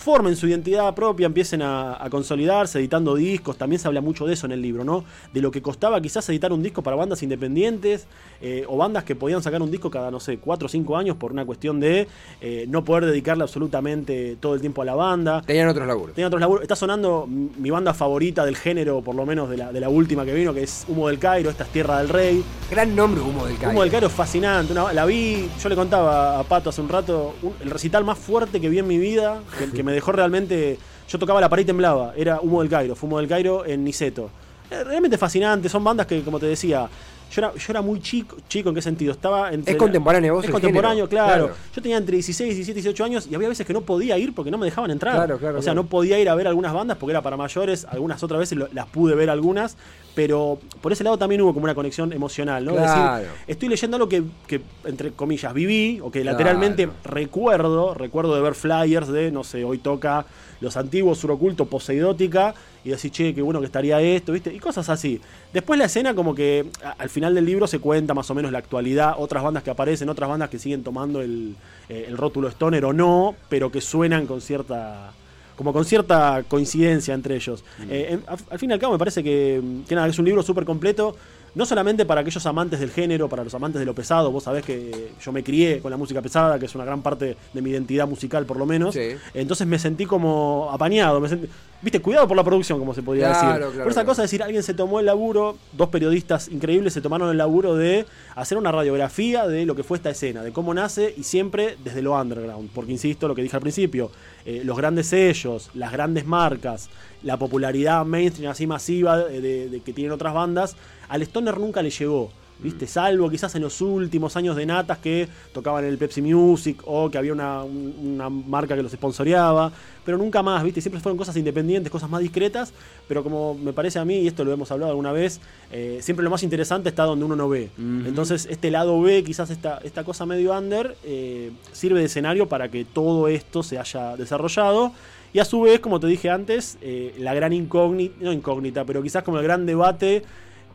formen 0.02 0.36
su 0.36 0.48
identidad 0.48 0.94
propia, 0.96 1.28
empiecen 1.28 1.62
a, 1.62 2.04
a 2.04 2.10
consolidarse 2.10 2.80
editando 2.80 3.16
discos, 3.16 3.58
también 3.58 3.80
se 3.80 3.88
habla 3.88 4.02
mucho 4.02 4.26
de 4.26 4.34
eso 4.34 4.46
en 4.48 4.52
el 4.52 4.62
libro, 4.62 4.84
¿no? 4.84 5.04
De 5.34 5.42
lo 5.42 5.52
que 5.52 5.62
costaba 5.62 6.02
quizás 6.02 6.28
editar 6.30 6.52
un 6.52 6.64
disco 6.64 6.82
para 6.82 6.96
bandas 6.96 7.22
independientes 7.24 8.08
eh, 8.42 8.66
o 8.68 8.78
bandas 8.78 9.04
que 9.04 9.16
podían 9.16 9.42
sacar 9.44 9.62
un 9.62 9.70
disco 9.72 9.90
cada, 9.92 10.10
no 10.12 10.20
sé, 10.20 10.38
4 10.40 10.66
o 10.66 10.70
5 10.70 10.98
años 10.98 11.16
por 11.18 11.32
una 11.32 11.46
cuestión 11.46 11.80
de 11.80 12.08
eh, 12.42 12.66
no 12.68 12.84
poder 12.84 13.06
dedicarle 13.06 13.44
absolutamente 13.44 14.38
todo 14.40 14.56
el 14.56 14.62
tiempo 14.62 14.82
a 14.82 14.86
la 14.86 14.96
banda. 14.96 15.42
Tenían 15.46 15.68
otros 15.70 15.88
laburos. 15.88 16.16
Tenía 16.16 16.28
otros 16.28 16.42
laburos. 16.42 16.64
Está 16.64 16.76
sonando 16.76 17.28
mi 17.28 17.70
banda 17.70 17.94
favorita 17.94 18.44
del 18.46 18.58
género, 18.58 19.02
por 19.02 19.16
lo 19.16 19.26
menos 19.26 19.50
de 19.50 19.58
la, 19.58 19.72
de 19.72 19.80
la 19.80 19.90
última 19.90 20.26
que 20.26 20.34
vino, 20.34 20.54
que 20.54 20.64
es 20.64 20.86
Humo 20.88 21.08
del 21.08 21.20
Cairo, 21.20 21.50
esta 21.50 21.64
es 21.64 21.70
Tierra 21.70 22.00
del 22.00 22.10
Rey. 22.10 22.44
Gran 22.70 22.96
nombre, 22.96 23.22
Humo 23.22 23.46
del 23.46 23.56
Cairo. 23.58 23.72
Humo 23.72 23.82
del 23.82 23.92
Cairo 23.92 24.08
es 24.08 24.14
fascinante. 24.14 24.74
una- 24.74 24.92
la 24.94 25.06
vi, 25.06 25.48
yo 25.62 25.70
le 25.70 25.76
contaba 25.76 26.40
a 26.40 26.44
Pato 26.44 26.70
hace 26.70 26.82
un 26.82 26.90
rato, 26.90 27.36
un- 27.44 27.54
el 27.62 27.70
recital 27.70 28.04
más 28.04 28.18
fuerte 28.18 28.60
que 28.60 28.70
vi 28.70 28.80
en 28.80 28.88
mi 28.88 28.98
vida, 28.98 29.40
que, 29.60 29.70
que 29.72 29.84
me 29.84 29.91
dejó 29.92 30.12
realmente. 30.12 30.78
Yo 31.08 31.20
tocaba 31.20 31.42
la 31.42 31.50
pared 31.50 31.64
y 31.64 31.66
temblaba. 31.66 32.14
Era 32.16 32.40
Humo 32.42 32.62
del 32.62 32.70
Cairo, 32.70 32.96
fue 32.96 33.08
Humo 33.08 33.18
del 33.20 33.28
Cairo 33.28 33.66
en 33.66 33.84
Niceto. 33.84 34.30
Eh, 34.70 34.84
Realmente 34.84 35.18
fascinante, 35.18 35.68
son 35.70 35.84
bandas 35.84 36.08
que, 36.08 36.22
como 36.24 36.40
te 36.40 36.46
decía, 36.46 36.88
yo 37.32 37.42
era, 37.42 37.54
yo 37.54 37.66
era 37.70 37.82
muy 37.82 38.02
chico, 38.02 38.38
chico 38.50 38.70
en 38.70 38.76
qué 38.76 38.82
sentido, 38.82 39.14
estaba 39.14 39.54
entre 39.54 39.72
Es 39.72 39.78
contemporáneo, 39.78 40.36
vos 40.36 40.44
Es 40.44 40.52
contemporáneo, 40.52 41.08
claro. 41.08 41.46
claro. 41.46 41.56
Yo 41.74 41.82
tenía 41.82 41.98
entre 41.98 42.16
16, 42.18 42.56
17, 42.56 42.82
18 42.82 43.04
años 43.06 43.28
y 43.30 43.36
había 43.36 43.48
veces 43.48 43.66
que 43.66 43.74
no 43.74 43.82
podía 43.82 44.18
ir 44.18 44.36
porque 44.36 44.52
no 44.52 44.58
me 44.58 44.66
dejaban 44.66 44.92
entrar. 44.92 45.16
Claro, 45.16 45.38
claro, 45.38 45.60
o 45.60 45.62
sea, 45.62 45.74
no 45.74 45.86
podía 45.86 46.20
ir 46.20 46.30
a 46.30 46.36
ver 46.36 46.48
algunas 46.48 46.74
bandas 46.74 46.98
porque 46.98 47.12
era 47.12 47.22
para 47.22 47.38
mayores, 47.38 47.86
algunas 47.90 48.22
otras 48.22 48.40
veces 48.40 48.60
las 48.74 48.86
pude 48.88 49.16
ver 49.16 49.30
algunas, 49.30 49.78
pero 50.14 50.60
por 50.82 50.92
ese 50.92 51.04
lado 51.04 51.18
también 51.18 51.42
hubo 51.42 51.54
como 51.54 51.64
una 51.64 51.76
conexión 51.76 52.12
emocional, 52.12 52.66
¿no? 52.66 52.74
Es 52.76 52.82
decir, 52.82 53.30
estoy 53.48 53.70
leyendo 53.70 53.96
algo 53.96 54.10
que, 54.10 54.24
que, 54.48 54.62
entre 54.84 55.12
comillas, 55.12 55.54
viví, 55.54 56.00
o 56.02 56.12
que 56.12 56.24
lateralmente 56.24 56.90
recuerdo, 57.04 57.94
recuerdo 57.94 58.36
de 58.36 58.42
ver 58.42 58.56
flyers 58.56 59.08
de, 59.08 59.32
no 59.32 59.44
sé, 59.44 59.64
hoy 59.64 59.78
toca 59.78 60.26
Los 60.62 60.78
Antiguos, 60.78 61.18
Suroculto, 61.18 61.66
Poseidótica, 61.66 62.54
y 62.84 62.90
decir, 62.90 63.12
che, 63.12 63.34
qué 63.36 63.42
bueno 63.42 63.60
que 63.60 63.66
estaría 63.66 64.00
esto, 64.00 64.32
¿viste? 64.32 64.54
Y 64.54 64.60
cosas 64.60 64.88
así. 64.90 65.20
Después 65.54 65.78
la 65.78 65.86
escena 65.86 66.14
como 66.16 66.34
que 66.34 66.66
a- 66.84 66.92
al 66.92 67.10
final 67.10 67.36
del 67.36 67.46
libro 67.46 67.68
se 67.68 67.80
cuenta 67.80 68.14
más 68.14 68.30
o 68.32 68.36
menos 68.36 68.52
la 68.52 68.60
actualidad, 68.60 69.16
otras 69.18 69.44
bandas 69.44 69.64
que 69.64 69.70
aparecen, 69.72 70.08
otras 70.10 70.30
bandas 70.30 70.50
que 70.50 70.58
siguen 70.60 70.84
tomando 70.84 71.22
el, 71.22 71.56
eh, 71.90 72.06
el 72.08 72.18
rótulo 72.18 72.48
stoner 72.48 72.86
o 72.86 72.94
no, 72.94 73.36
pero 73.50 73.72
que 73.72 73.82
suenan 73.82 74.26
con 74.28 74.40
cierta 74.42 75.12
como 75.58 75.74
con 75.74 75.86
cierta 75.86 76.44
coincidencia 76.48 77.14
entre 77.14 77.36
ellos. 77.36 77.64
Eh, 77.88 78.08
en- 78.12 78.24
al, 78.26 78.40
al 78.50 78.58
fin 78.58 78.72
y 78.72 78.74
al 78.74 78.80
cabo 78.80 78.94
me 78.94 79.00
parece 79.00 79.24
que, 79.24 79.62
que 79.88 79.94
nada, 79.94 80.08
es 80.08 80.18
un 80.18 80.26
libro 80.26 80.42
súper 80.42 80.66
completo, 80.66 81.16
no 81.54 81.66
solamente 81.66 82.06
para 82.06 82.22
aquellos 82.22 82.46
amantes 82.46 82.80
del 82.80 82.92
género, 82.92 83.28
para 83.28 83.44
los 83.44 83.54
amantes 83.54 83.80
de 83.80 83.86
lo 83.86 83.94
pesado, 83.94 84.32
vos 84.32 84.44
sabés 84.44 84.64
que 84.64 85.12
yo 85.22 85.32
me 85.32 85.44
crié 85.44 85.80
con 85.82 85.92
la 85.92 85.98
música 85.98 86.22
pesada, 86.22 86.58
que 86.58 86.66
es 86.66 86.76
una 86.76 86.86
gran 86.86 87.02
parte 87.02 87.36
de 87.54 87.62
mi 87.62 87.70
identidad 87.72 88.08
musical 88.08 88.46
por 88.46 88.58
lo 88.58 88.66
menos, 88.66 88.94
Sí. 88.96 89.10
entonces 89.34 89.68
me 89.68 89.78
sentí 89.78 90.06
como 90.06 90.70
apañado, 90.72 91.20
me 91.20 91.28
sentí, 91.28 91.48
viste, 91.82 92.00
cuidado 92.00 92.28
por 92.28 92.38
la 92.38 92.44
producción, 92.44 92.80
como 92.80 92.94
se 92.94 93.04
podría 93.04 93.30
Claro, 93.32 93.48
decir. 93.48 93.56
claro, 93.58 93.72
por 93.84 93.92
esa 93.92 94.02
claro. 94.02 94.08
cosa 94.08 94.22
de 94.22 94.26
decir, 94.28 94.44
alguien 94.44 94.64
se 94.64 94.74
tomó 94.74 95.00
el 95.02 95.06
laburo, 95.08 95.58
dos 95.74 95.90
periodistas 95.90 96.48
increíbles 96.48 96.94
se 96.94 97.02
tomaron 97.02 97.30
el 97.30 97.38
laburo 97.38 97.76
de 97.76 98.06
hacer 98.36 98.58
una 98.58 98.72
radiografía 98.72 99.46
de 99.48 99.66
lo 99.66 99.76
que 99.76 99.84
fue 99.84 99.98
esta 99.98 100.10
escena, 100.10 100.44
de 100.44 100.54
cómo 100.54 100.74
nace 100.74 101.14
y 101.18 101.24
siempre 101.24 101.76
desde 101.84 102.02
lo 102.02 102.14
underground. 102.20 102.70
Porque 102.74 102.92
insisto, 102.94 103.28
lo 103.28 103.36
que 103.36 103.42
dije 103.42 103.56
al 103.58 103.62
principio, 103.62 104.10
eh, 104.46 104.62
los 104.64 104.78
grandes 104.78 105.08
sellos, 105.08 105.70
las 105.74 105.92
grandes 105.92 106.26
marcas, 106.26 106.90
la 107.24 107.38
popularidad 107.38 108.04
mainstream 108.06 108.50
así 108.52 108.66
masiva 108.66 109.18
de, 109.18 109.42
de- 109.42 109.70
de 109.70 109.80
que 109.82 109.94
tienen 109.94 110.12
otras 110.12 110.34
bandas, 110.34 110.76
al 111.12 111.22
Stoner 111.22 111.60
nunca 111.60 111.82
le 111.82 111.90
llegó. 111.90 112.32
¿Viste? 112.64 112.86
Salvo 112.86 113.28
quizás 113.28 113.56
en 113.56 113.64
los 113.64 113.82
últimos 113.82 114.36
años 114.38 114.56
de 114.56 114.68
Natas 114.68 115.00
que 115.00 115.28
tocaban 115.52 115.84
en 115.84 115.90
el 115.90 115.98
Pepsi 115.98 116.22
Music 116.22 116.80
o 116.86 117.10
que 117.10 117.18
había 117.18 117.34
una, 117.34 117.64
un- 117.64 117.96
una 118.00 118.30
marca 118.30 118.76
que 118.76 118.84
los 118.84 118.92
sponsoreaba, 118.92 119.72
pero 120.06 120.16
nunca 120.20 120.44
más, 120.44 120.64
¿viste? 120.64 120.80
Siempre 120.80 121.02
fueron 121.02 121.18
cosas 121.18 121.36
independientes, 121.38 121.92
cosas 121.92 122.08
más 122.08 122.22
discretas, 122.22 122.72
pero 123.08 123.24
como 123.24 123.56
me 123.56 123.74
parece 123.74 123.98
a 123.98 124.06
mí, 124.06 124.20
y 124.20 124.28
esto 124.28 124.44
lo 124.44 124.52
hemos 124.54 124.70
hablado 124.72 124.92
alguna 124.92 125.12
vez, 125.12 125.42
eh, 125.72 125.98
siempre 126.04 126.24
lo 126.24 126.30
más 126.30 126.44
interesante 126.44 126.90
está 126.90 127.02
donde 127.06 127.26
uno 127.26 127.36
no 127.36 127.50
ve. 127.50 127.72
Entonces, 128.06 128.48
este 128.48 128.70
lado 128.70 129.02
B, 129.02 129.24
quizás 129.24 129.50
esta, 129.50 129.80
esta 129.84 130.04
cosa 130.04 130.28
medio 130.28 130.56
under, 130.56 130.96
eh, 131.04 131.50
sirve 131.72 131.98
de 132.00 132.06
escenario 132.06 132.48
para 132.48 132.70
que 132.70 132.86
todo 132.86 133.28
esto 133.28 133.64
se 133.64 133.80
haya 133.80 134.16
desarrollado. 134.18 134.92
Y 135.34 135.40
a 135.40 135.46
su 135.46 135.62
vez, 135.62 135.80
como 135.80 136.00
te 136.00 136.06
dije 136.06 136.30
antes, 136.30 136.78
eh, 136.84 137.16
la 137.18 137.34
gran 137.34 137.54
incógnita, 137.54 138.14
no 138.24 138.32
incógnita, 138.32 138.86
pero 138.86 139.02
quizás 139.02 139.24
como 139.24 139.40
el 139.40 139.44
gran 139.44 139.66
debate 139.66 140.22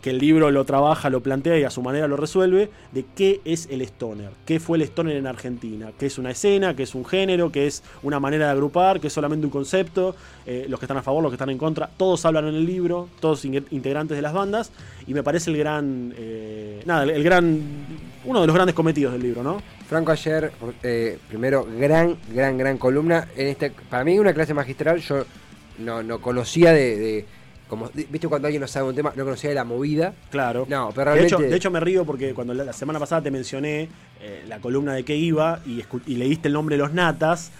que 0.07 0.11
el 0.11 0.19
libro 0.19 0.53
lo 0.53 0.65
trabaja, 0.65 1.11
lo 1.11 1.21
plantea 1.21 1.59
y 1.59 1.65
a 1.65 1.71
su 1.71 1.83
manera 1.83 2.07
lo 2.07 2.17
resuelve, 2.17 2.71
de 2.93 3.05
qué 3.17 3.41
es 3.45 3.67
el 3.73 3.81
stoner, 3.83 4.31
qué 4.45 4.61
fue 4.61 4.79
el 4.79 4.83
stoner 4.83 5.17
en 5.17 5.27
Argentina, 5.27 5.91
qué 5.99 6.07
es 6.07 6.17
una 6.17 6.31
escena, 6.31 6.77
qué 6.77 6.85
es 6.85 6.95
un 6.95 7.05
género, 7.05 7.51
qué 7.51 7.67
es 7.67 7.83
una 8.05 8.21
manera 8.21 8.45
de 8.47 8.53
agrupar, 8.53 9.01
qué 9.01 9.09
es 9.09 9.13
solamente 9.13 9.47
un 9.47 9.51
concepto, 9.51 10.15
eh, 10.47 10.67
los 10.69 10.79
que 10.79 10.85
están 10.87 10.97
a 10.97 11.03
favor, 11.03 11.25
los 11.25 11.33
que 11.33 11.35
están 11.35 11.51
en 11.51 11.59
contra, 11.59 11.91
todos 11.97 12.25
hablan 12.25 12.47
en 12.47 12.55
el 12.55 12.65
libro, 12.65 13.09
todos 13.19 13.45
in- 13.45 13.67
integrantes 13.73 14.17
de 14.17 14.23
las 14.23 14.33
bandas, 14.33 14.71
y 15.09 15.13
me 15.13 15.25
parece 15.25 15.51
el 15.51 15.57
gran, 15.57 16.15
eh, 16.17 16.83
nada, 16.87 17.03
el, 17.03 17.25
gran, 17.25 17.61
uno 18.27 18.41
de 18.43 18.47
los 18.47 18.55
grandes 18.55 18.77
cometidos 18.77 19.13
del 19.13 19.23
libro, 19.25 19.43
¿no? 19.43 19.61
Franco 19.89 20.13
ayer, 20.13 20.53
eh, 20.85 21.19
primero, 21.27 21.67
gran, 21.81 22.17
gran, 22.33 22.57
gran 22.57 22.79
columna. 22.79 23.27
En 23.37 23.49
este, 23.49 23.73
para 23.91 24.05
mí 24.05 24.21
una 24.21 24.33
clase 24.33 24.55
magistral, 24.55 25.01
yo 25.01 25.25
no, 25.81 26.05
no 26.05 26.21
conocía 26.21 26.71
de- 26.73 27.25
como, 27.69 27.91
¿viste 27.95 28.29
cuando 28.29 28.47
alguien 28.47 28.61
no 28.61 28.69
sabe 28.69 28.89
un 28.89 28.95
tema, 28.95 29.13
no 29.17 29.25
conocía 29.25 29.51
de 29.51 29.55
la 29.57 29.65
movida? 29.65 30.15
Claro. 30.31 30.67
No, 30.69 30.93
pero 30.95 31.15
de, 31.15 31.25
hecho, 31.25 31.39
de 31.39 31.55
hecho, 31.55 31.71
me 31.71 31.81
río 31.81 32.05
porque 32.05 32.33
cuando 32.35 32.55
la, 32.55 32.65
la 32.65 32.73
semana 32.73 32.99
pasada 32.99 33.23
te 33.23 33.31
mencioné 33.31 33.89
eh, 34.21 34.45
la 34.47 34.59
columna 34.61 34.95
de 34.95 35.05
qué 35.05 35.17
iba 35.17 35.61
y, 35.67 35.85
y 36.07 36.17
leíste 36.17 36.49
el 36.49 36.55
nombre 36.55 36.77
de 36.77 36.83
los 36.83 36.93
natas, 36.93 37.51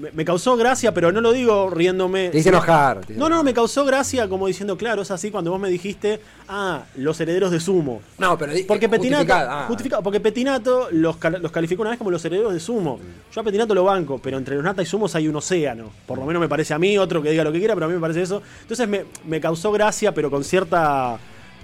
me, 0.00 0.10
me 0.12 0.24
causó 0.24 0.56
gracia, 0.56 0.92
pero 0.94 1.12
no 1.12 1.20
lo 1.20 1.32
digo 1.32 1.70
riéndome. 1.70 2.30
Te 2.30 2.38
hice 2.38 2.48
enojar. 2.48 3.00
te 3.04 3.12
hice 3.12 3.20
No, 3.20 3.28
no, 3.28 3.42
me 3.44 3.54
causó 3.54 3.84
gracia 3.84 4.28
como 4.28 4.46
diciendo, 4.46 4.76
claro, 4.76 5.02
es 5.02 5.10
así 5.10 5.30
cuando 5.30 5.50
vos 5.50 5.60
me 5.60 5.68
dijiste, 5.68 6.20
ah, 6.48 6.82
los 6.96 7.20
herederos 7.20 7.50
de 7.50 7.60
Sumo. 7.60 8.00
No, 8.18 8.36
pero 8.38 8.52
Porque 8.66 8.88
Petinato, 8.88 9.18
justificado, 9.24 9.50
ah. 9.50 9.64
justificado, 9.68 10.02
porque 10.02 10.20
Petinato 10.20 10.88
los, 10.90 11.16
cal- 11.18 11.40
los 11.40 11.52
calificó 11.52 11.82
una 11.82 11.90
vez 11.90 11.98
como 11.98 12.10
los 12.10 12.24
herederos 12.24 12.52
de 12.52 12.60
Sumo. 12.60 12.98
Yo 13.32 13.40
a 13.40 13.44
Petinato 13.44 13.74
lo 13.74 13.84
banco, 13.84 14.18
pero 14.22 14.38
entre 14.38 14.54
los 14.56 14.64
Nata 14.64 14.82
y 14.82 14.86
Sumos 14.86 15.14
hay 15.14 15.28
un 15.28 15.36
océano. 15.36 15.90
Por 16.06 16.18
lo 16.18 16.24
menos 16.24 16.40
me 16.40 16.48
parece 16.48 16.74
a 16.74 16.78
mí, 16.78 16.96
otro 16.98 17.22
que 17.22 17.30
diga 17.30 17.44
lo 17.44 17.52
que 17.52 17.58
quiera, 17.58 17.74
pero 17.74 17.86
a 17.86 17.88
mí 17.88 17.94
me 17.94 18.00
parece 18.00 18.22
eso. 18.22 18.42
Entonces 18.62 18.88
me, 18.88 19.04
me 19.26 19.40
causó 19.40 19.70
gracia, 19.72 20.12
pero 20.14 20.30
con 20.30 20.42
cierta 20.44 21.18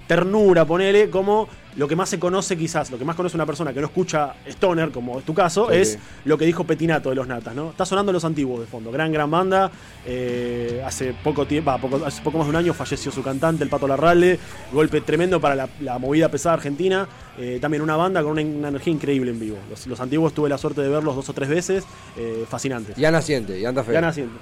ternura, 0.07 0.65
ponele, 0.65 1.09
como 1.09 1.47
lo 1.75 1.87
que 1.87 1.95
más 1.95 2.09
se 2.09 2.17
conoce 2.17 2.57
quizás, 2.57 2.89
lo 2.89 2.97
que 2.97 3.05
más 3.05 3.15
conoce 3.15 3.37
una 3.37 3.45
persona 3.45 3.71
que 3.71 3.79
no 3.79 3.85
escucha 3.87 4.33
Stoner, 4.47 4.89
como 4.89 5.19
es 5.19 5.25
tu 5.25 5.33
caso, 5.35 5.69
es 5.69 5.99
lo 6.25 6.35
que 6.37 6.45
dijo 6.45 6.63
Petinato 6.63 7.09
de 7.09 7.15
los 7.15 7.27
Natas, 7.27 7.53
¿no? 7.53 7.69
Está 7.69 7.85
sonando 7.85 8.11
los 8.11 8.25
antiguos 8.25 8.61
de 8.61 8.65
fondo. 8.65 8.91
Gran, 8.91 9.11
gran 9.11 9.29
banda. 9.29 9.69
Eh, 10.05 10.81
hace 10.83 11.13
poco 11.23 11.45
tiempo, 11.45 11.77
poco, 11.79 12.03
hace 12.03 12.21
poco 12.23 12.39
más 12.39 12.47
de 12.47 12.51
un 12.51 12.55
año 12.55 12.73
falleció 12.73 13.11
su 13.11 13.21
cantante, 13.21 13.63
el 13.63 13.69
Pato 13.69 13.87
Larralde. 13.87 14.39
Golpe 14.71 15.01
tremendo 15.01 15.39
para 15.39 15.55
la, 15.55 15.69
la 15.81 15.99
movida 15.99 16.29
pesada 16.29 16.55
argentina. 16.55 17.07
Eh, 17.37 17.59
también 17.61 17.83
una 17.83 17.95
banda 17.95 18.23
con 18.23 18.31
una, 18.31 18.41
una 18.41 18.69
energía 18.69 18.93
increíble 18.93 19.29
en 19.29 19.39
vivo. 19.39 19.57
Los, 19.69 19.85
los 19.85 19.99
antiguos 19.99 20.33
tuve 20.33 20.49
la 20.49 20.57
suerte 20.57 20.81
de 20.81 20.89
verlos 20.89 21.15
dos 21.15 21.29
o 21.29 21.33
tres 21.33 21.47
veces. 21.49 21.83
eh, 22.15 22.45
fascinantes. 22.49 22.97
Y 22.97 23.05
anda 23.05 23.21
siente, 23.21 23.59
y 23.59 23.65
anda 23.65 23.83
feo. 23.83 23.93
Gan 23.93 24.05
haciendo. 24.05 24.33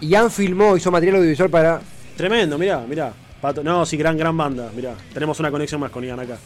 Y 0.00 0.06
Ian 0.10 0.30
filmó, 0.30 0.76
hizo 0.76 0.92
material 0.92 1.16
audiovisual 1.16 1.50
para. 1.50 1.80
Tremendo, 2.16 2.56
mirá, 2.58 2.84
mirá. 2.88 3.12
Pato, 3.40 3.62
no, 3.62 3.86
sí, 3.86 3.96
gran, 3.96 4.16
gran 4.16 4.36
banda. 4.36 4.70
Mirá, 4.74 4.94
tenemos 5.14 5.38
una 5.40 5.50
conexión 5.50 5.80
más 5.80 5.90
con 5.90 6.04
Ian 6.04 6.18
acá. 6.18 6.36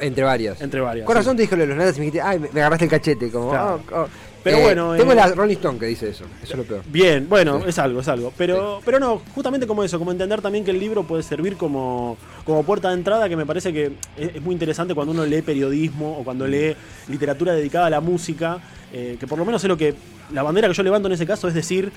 Entre 0.00 0.24
varias. 0.24 0.60
Entre 0.60 0.80
varias. 0.80 1.06
Con 1.06 1.14
razón 1.14 1.32
sí. 1.32 1.36
te 1.38 1.42
dijo 1.42 1.56
lo 1.56 1.62
de 1.62 1.66
los 1.68 1.76
natas 1.76 1.96
y 1.96 2.00
me 2.00 2.06
dijiste, 2.06 2.22
ay, 2.26 2.38
me 2.38 2.60
agarraste 2.60 2.86
el 2.86 2.90
cachete. 2.90 3.30
Como, 3.30 3.50
Claro. 3.50 3.80
oh, 3.92 3.96
oh. 4.02 4.08
Pero 4.42 4.56
Eh, 4.56 4.62
bueno, 4.62 4.94
Tengo 4.96 5.12
eh, 5.12 5.16
la 5.16 5.26
Rolling 5.28 5.56
Stone 5.56 5.78
que 5.78 5.84
dice 5.84 6.08
eso. 6.08 6.24
Eso 6.42 6.52
es 6.52 6.56
lo 6.58 6.64
peor. 6.64 6.82
Bien, 6.86 7.28
bueno, 7.28 7.60
Sí. 7.60 7.68
es 7.68 7.78
algo, 7.78 8.00
es 8.00 8.08
algo. 8.08 8.32
Pero, 8.38 8.80
pero 8.86 8.98
no, 8.98 9.20
justamente 9.34 9.66
como 9.66 9.84
eso, 9.84 9.98
como 9.98 10.12
entender 10.12 10.40
también 10.40 10.64
que 10.64 10.70
el 10.70 10.80
libro 10.80 11.02
puede 11.02 11.22
servir 11.22 11.58
como, 11.58 12.16
como 12.46 12.62
puerta 12.62 12.88
de 12.88 12.94
entrada, 12.94 13.28
que 13.28 13.36
me 13.36 13.44
parece 13.44 13.70
que 13.70 13.92
es, 14.16 14.36
es 14.36 14.40
muy 14.42 14.54
interesante 14.54 14.94
cuando 14.94 15.12
uno 15.12 15.26
lee 15.26 15.42
periodismo 15.42 16.18
o 16.18 16.24
cuando 16.24 16.46
lee 16.46 16.74
literatura 17.08 17.52
dedicada 17.52 17.86
a 17.86 17.90
la 17.90 18.00
música, 18.00 18.56
eh, 18.94 19.18
que 19.20 19.26
por 19.26 19.38
lo 19.38 19.44
menos 19.44 19.62
es 19.62 19.68
lo 19.68 19.76
que 19.76 19.94
la 20.32 20.42
bandera 20.42 20.68
que 20.68 20.74
yo 20.74 20.82
levanto 20.84 21.08
en 21.08 21.12
ese 21.12 21.26
caso 21.26 21.46
es 21.46 21.52
decir, 21.52 21.92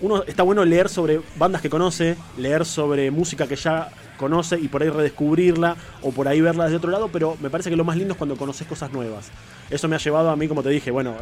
uno 0.00 0.22
está 0.24 0.42
bueno 0.42 0.64
leer 0.64 0.88
sobre 0.88 1.20
bandas 1.36 1.62
que 1.62 1.70
conoce, 1.70 2.16
leer 2.36 2.64
sobre 2.64 3.10
música 3.10 3.46
que 3.46 3.56
ya 3.56 3.88
conoce 4.16 4.58
y 4.58 4.68
por 4.68 4.82
ahí 4.82 4.88
redescubrirla 4.88 5.76
o 6.02 6.10
por 6.10 6.28
ahí 6.28 6.40
verla 6.40 6.64
desde 6.64 6.76
otro 6.76 6.90
lado, 6.90 7.08
pero 7.12 7.36
me 7.40 7.50
parece 7.50 7.70
que 7.70 7.76
lo 7.76 7.84
más 7.84 7.96
lindo 7.96 8.12
es 8.12 8.18
cuando 8.18 8.36
conoces 8.36 8.66
cosas 8.66 8.92
nuevas. 8.92 9.30
Eso 9.70 9.88
me 9.88 9.96
ha 9.96 9.98
llevado 9.98 10.30
a 10.30 10.36
mí, 10.36 10.48
como 10.48 10.62
te 10.62 10.70
dije, 10.70 10.90
bueno, 10.90 11.16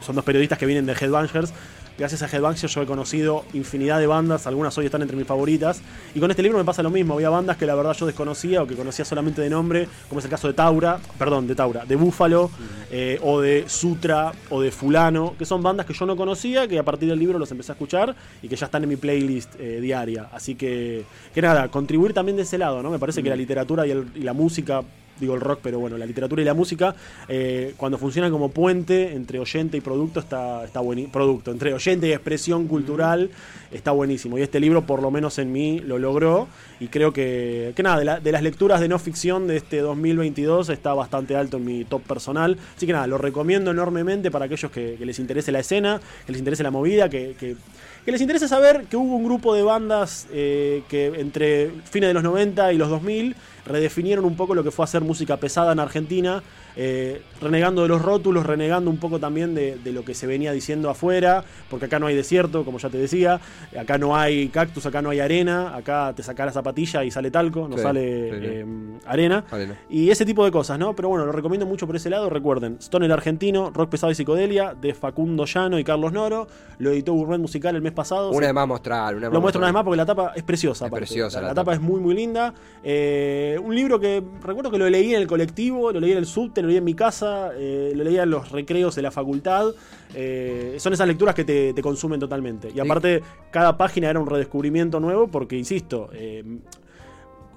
son 0.00 0.16
dos 0.16 0.24
periodistas 0.24 0.58
que 0.58 0.66
vienen 0.66 0.86
de 0.86 0.92
Headbangers. 0.92 1.52
Gracias 2.00 2.22
a 2.22 2.34
Headbangers 2.34 2.74
yo 2.74 2.80
he 2.80 2.86
conocido 2.86 3.44
infinidad 3.52 3.98
de 3.98 4.06
bandas, 4.06 4.46
algunas 4.46 4.76
hoy 4.78 4.86
están 4.86 5.02
entre 5.02 5.18
mis 5.18 5.26
favoritas. 5.26 5.82
Y 6.14 6.18
con 6.18 6.30
este 6.30 6.42
libro 6.42 6.56
me 6.56 6.64
pasa 6.64 6.82
lo 6.82 6.88
mismo, 6.88 7.12
había 7.12 7.28
bandas 7.28 7.58
que 7.58 7.66
la 7.66 7.74
verdad 7.74 7.92
yo 7.92 8.06
desconocía 8.06 8.62
o 8.62 8.66
que 8.66 8.74
conocía 8.74 9.04
solamente 9.04 9.42
de 9.42 9.50
nombre, 9.50 9.86
como 10.08 10.20
es 10.20 10.24
el 10.24 10.30
caso 10.30 10.48
de 10.48 10.54
Taura, 10.54 10.98
perdón, 11.18 11.46
de 11.46 11.54
Taura, 11.54 11.84
de 11.84 11.96
Búfalo, 11.96 12.50
eh, 12.90 13.18
o 13.22 13.42
de 13.42 13.68
Sutra, 13.68 14.32
o 14.48 14.62
de 14.62 14.70
Fulano, 14.70 15.34
que 15.38 15.44
son 15.44 15.62
bandas 15.62 15.84
que 15.84 15.92
yo 15.92 16.06
no 16.06 16.16
conocía, 16.16 16.66
que 16.66 16.78
a 16.78 16.82
partir 16.82 17.06
del 17.06 17.18
libro 17.18 17.38
los 17.38 17.50
empecé 17.50 17.72
a 17.72 17.74
escuchar 17.74 18.16
y 18.40 18.48
que 18.48 18.56
ya 18.56 18.64
están 18.64 18.82
en 18.82 18.88
mi 18.88 18.96
playlist 18.96 19.56
eh, 19.60 19.82
diaria. 19.82 20.30
Así 20.32 20.54
que, 20.54 21.04
que 21.34 21.42
nada, 21.42 21.68
contribuir 21.68 22.14
también 22.14 22.34
de 22.34 22.44
ese 22.44 22.56
lado, 22.56 22.82
¿no? 22.82 22.90
Me 22.90 22.98
parece 22.98 23.22
que 23.22 23.28
la 23.28 23.36
literatura 23.36 23.86
y, 23.86 23.92
la 24.22 24.32
música 24.32 24.80
digo 25.20 25.34
el 25.34 25.40
rock, 25.40 25.60
pero 25.62 25.78
bueno, 25.78 25.98
la 25.98 26.06
literatura 26.06 26.42
y 26.42 26.44
la 26.44 26.54
música, 26.54 26.94
eh, 27.28 27.74
cuando 27.76 27.98
funcionan 27.98 28.30
como 28.32 28.50
puente 28.50 29.12
entre 29.12 29.38
oyente 29.38 29.76
y 29.76 29.80
producto, 29.80 30.20
está, 30.20 30.64
está 30.64 30.80
buenísimo. 30.80 31.12
Producto, 31.12 31.50
entre 31.50 31.72
oyente 31.74 32.08
y 32.08 32.12
expresión 32.12 32.66
cultural, 32.66 33.30
está 33.70 33.90
buenísimo. 33.92 34.38
Y 34.38 34.42
este 34.42 34.58
libro, 34.60 34.86
por 34.86 35.02
lo 35.02 35.10
menos 35.10 35.38
en 35.38 35.52
mí, 35.52 35.80
lo 35.80 35.98
logró. 35.98 36.48
Y 36.80 36.88
creo 36.88 37.12
que, 37.12 37.72
que 37.76 37.82
nada, 37.82 37.98
de, 37.98 38.04
la- 38.06 38.20
de 38.20 38.32
las 38.32 38.42
lecturas 38.42 38.80
de 38.80 38.88
no 38.88 38.98
ficción 38.98 39.46
de 39.46 39.58
este 39.58 39.78
2022 39.80 40.70
está 40.70 40.94
bastante 40.94 41.36
alto 41.36 41.58
en 41.58 41.64
mi 41.66 41.84
top 41.84 42.02
personal. 42.02 42.56
Así 42.76 42.86
que 42.86 42.92
nada, 42.94 43.06
lo 43.06 43.18
recomiendo 43.18 43.70
enormemente 43.70 44.30
para 44.30 44.46
aquellos 44.46 44.70
que, 44.70 44.96
que 44.98 45.04
les 45.04 45.18
interese 45.18 45.52
la 45.52 45.60
escena, 45.60 46.00
que 46.24 46.32
les 46.32 46.38
interese 46.38 46.62
la 46.62 46.70
movida, 46.70 47.08
que, 47.10 47.34
que- 47.38 47.56
que 48.04 48.12
les 48.12 48.20
interese 48.20 48.48
saber 48.48 48.84
que 48.84 48.96
hubo 48.96 49.16
un 49.16 49.24
grupo 49.24 49.54
de 49.54 49.62
bandas 49.62 50.26
eh, 50.32 50.82
que 50.88 51.06
entre 51.20 51.70
fines 51.90 52.08
de 52.08 52.14
los 52.14 52.22
90 52.22 52.72
y 52.72 52.78
los 52.78 52.88
2000 52.88 53.36
redefinieron 53.66 54.24
un 54.24 54.36
poco 54.36 54.54
lo 54.54 54.64
que 54.64 54.70
fue 54.70 54.84
hacer 54.84 55.02
música 55.02 55.36
pesada 55.36 55.72
en 55.72 55.80
Argentina, 55.80 56.42
eh, 56.76 57.22
renegando 57.40 57.82
de 57.82 57.88
los 57.88 58.02
rótulos, 58.02 58.46
renegando 58.46 58.90
un 58.90 58.98
poco 58.98 59.18
también 59.18 59.54
de, 59.54 59.76
de 59.76 59.92
lo 59.92 60.04
que 60.04 60.14
se 60.14 60.26
venía 60.26 60.52
diciendo 60.52 60.90
afuera, 60.90 61.44
porque 61.68 61.86
acá 61.86 61.98
no 61.98 62.06
hay 62.06 62.14
desierto, 62.16 62.64
como 62.64 62.78
ya 62.78 62.88
te 62.88 62.98
decía, 62.98 63.40
acá 63.78 63.98
no 63.98 64.16
hay 64.16 64.48
cactus, 64.48 64.86
acá 64.86 65.02
no 65.02 65.10
hay 65.10 65.20
arena, 65.20 65.74
acá 65.76 66.12
te 66.14 66.22
sacás 66.22 66.46
la 66.46 66.52
zapatilla 66.52 67.04
y 67.04 67.10
sale 67.10 67.30
talco, 67.30 67.68
no 67.68 67.76
Sí, 67.76 67.82
sale 67.82 68.00
sí, 68.30 68.36
eh, 68.42 68.66
arena. 69.06 69.44
Arena. 69.50 69.78
Y 69.88 70.10
ese 70.10 70.24
tipo 70.24 70.44
de 70.44 70.50
cosas, 70.50 70.78
¿no? 70.78 70.94
Pero 70.94 71.08
bueno, 71.08 71.24
lo 71.26 71.32
recomiendo 71.32 71.66
mucho 71.66 71.86
por 71.86 71.96
ese 71.96 72.10
lado. 72.10 72.28
Recuerden, 72.30 72.76
Stoner 72.80 73.10
Argentino, 73.12 73.70
Rock 73.70 73.90
Pesado 73.90 74.12
y 74.12 74.14
Psicodelia, 74.14 74.74
de 74.80 74.94
Facundo 74.94 75.44
Llano 75.46 75.78
y 75.78 75.84
Carlos 75.84 76.12
Noro. 76.12 76.46
Lo 76.78 76.90
editó 76.90 77.12
Gourmet 77.14 77.38
Musical 77.38 77.76
el 77.76 77.82
mes 77.82 77.92
pasado. 77.92 78.30
Una 78.30 78.46
vez 78.46 78.54
más 78.54 78.68
mostrar. 78.68 79.14
Una 79.14 79.28
lo 79.28 79.40
muestro 79.40 79.58
una 79.60 79.66
vez 79.68 79.74
más 79.74 79.84
porque 79.84 79.96
la 79.96 80.06
tapa 80.06 80.32
es 80.34 80.42
preciosa. 80.42 80.86
Es 80.86 80.92
preciosa 80.92 81.38
La, 81.38 81.42
la 81.42 81.48
la 81.48 81.54
tapa 81.54 81.72
tapa. 81.72 81.74
es 81.74 81.80
muy, 81.80 82.00
muy 82.00 82.14
linda. 82.14 82.52
Eh, 82.82 83.58
un 83.62 83.74
libro 83.74 83.98
que 84.00 84.22
recuerdo 84.42 84.70
que 84.70 84.78
lo 84.78 84.88
leí 84.88 85.14
en 85.14 85.20
el 85.20 85.26
colectivo, 85.26 85.92
lo 85.92 86.00
leí 86.00 86.12
en 86.12 86.18
el 86.18 86.26
subte, 86.26 86.62
leí 86.70 86.78
en 86.78 86.84
mi 86.84 86.94
casa, 86.94 87.50
eh, 87.56 87.92
lo 87.94 88.04
leía 88.04 88.22
en 88.22 88.30
los 88.30 88.50
recreos 88.50 88.94
de 88.94 89.02
la 89.02 89.10
facultad. 89.10 89.66
Eh, 90.14 90.76
son 90.78 90.92
esas 90.92 91.06
lecturas 91.06 91.34
que 91.34 91.44
te, 91.44 91.72
te 91.74 91.82
consumen 91.82 92.18
totalmente. 92.18 92.70
Y 92.74 92.80
aparte, 92.80 93.22
cada 93.50 93.76
página 93.76 94.08
era 94.08 94.18
un 94.18 94.26
redescubrimiento 94.26 95.00
nuevo 95.00 95.28
porque, 95.28 95.56
insisto, 95.56 96.08
eh, 96.12 96.44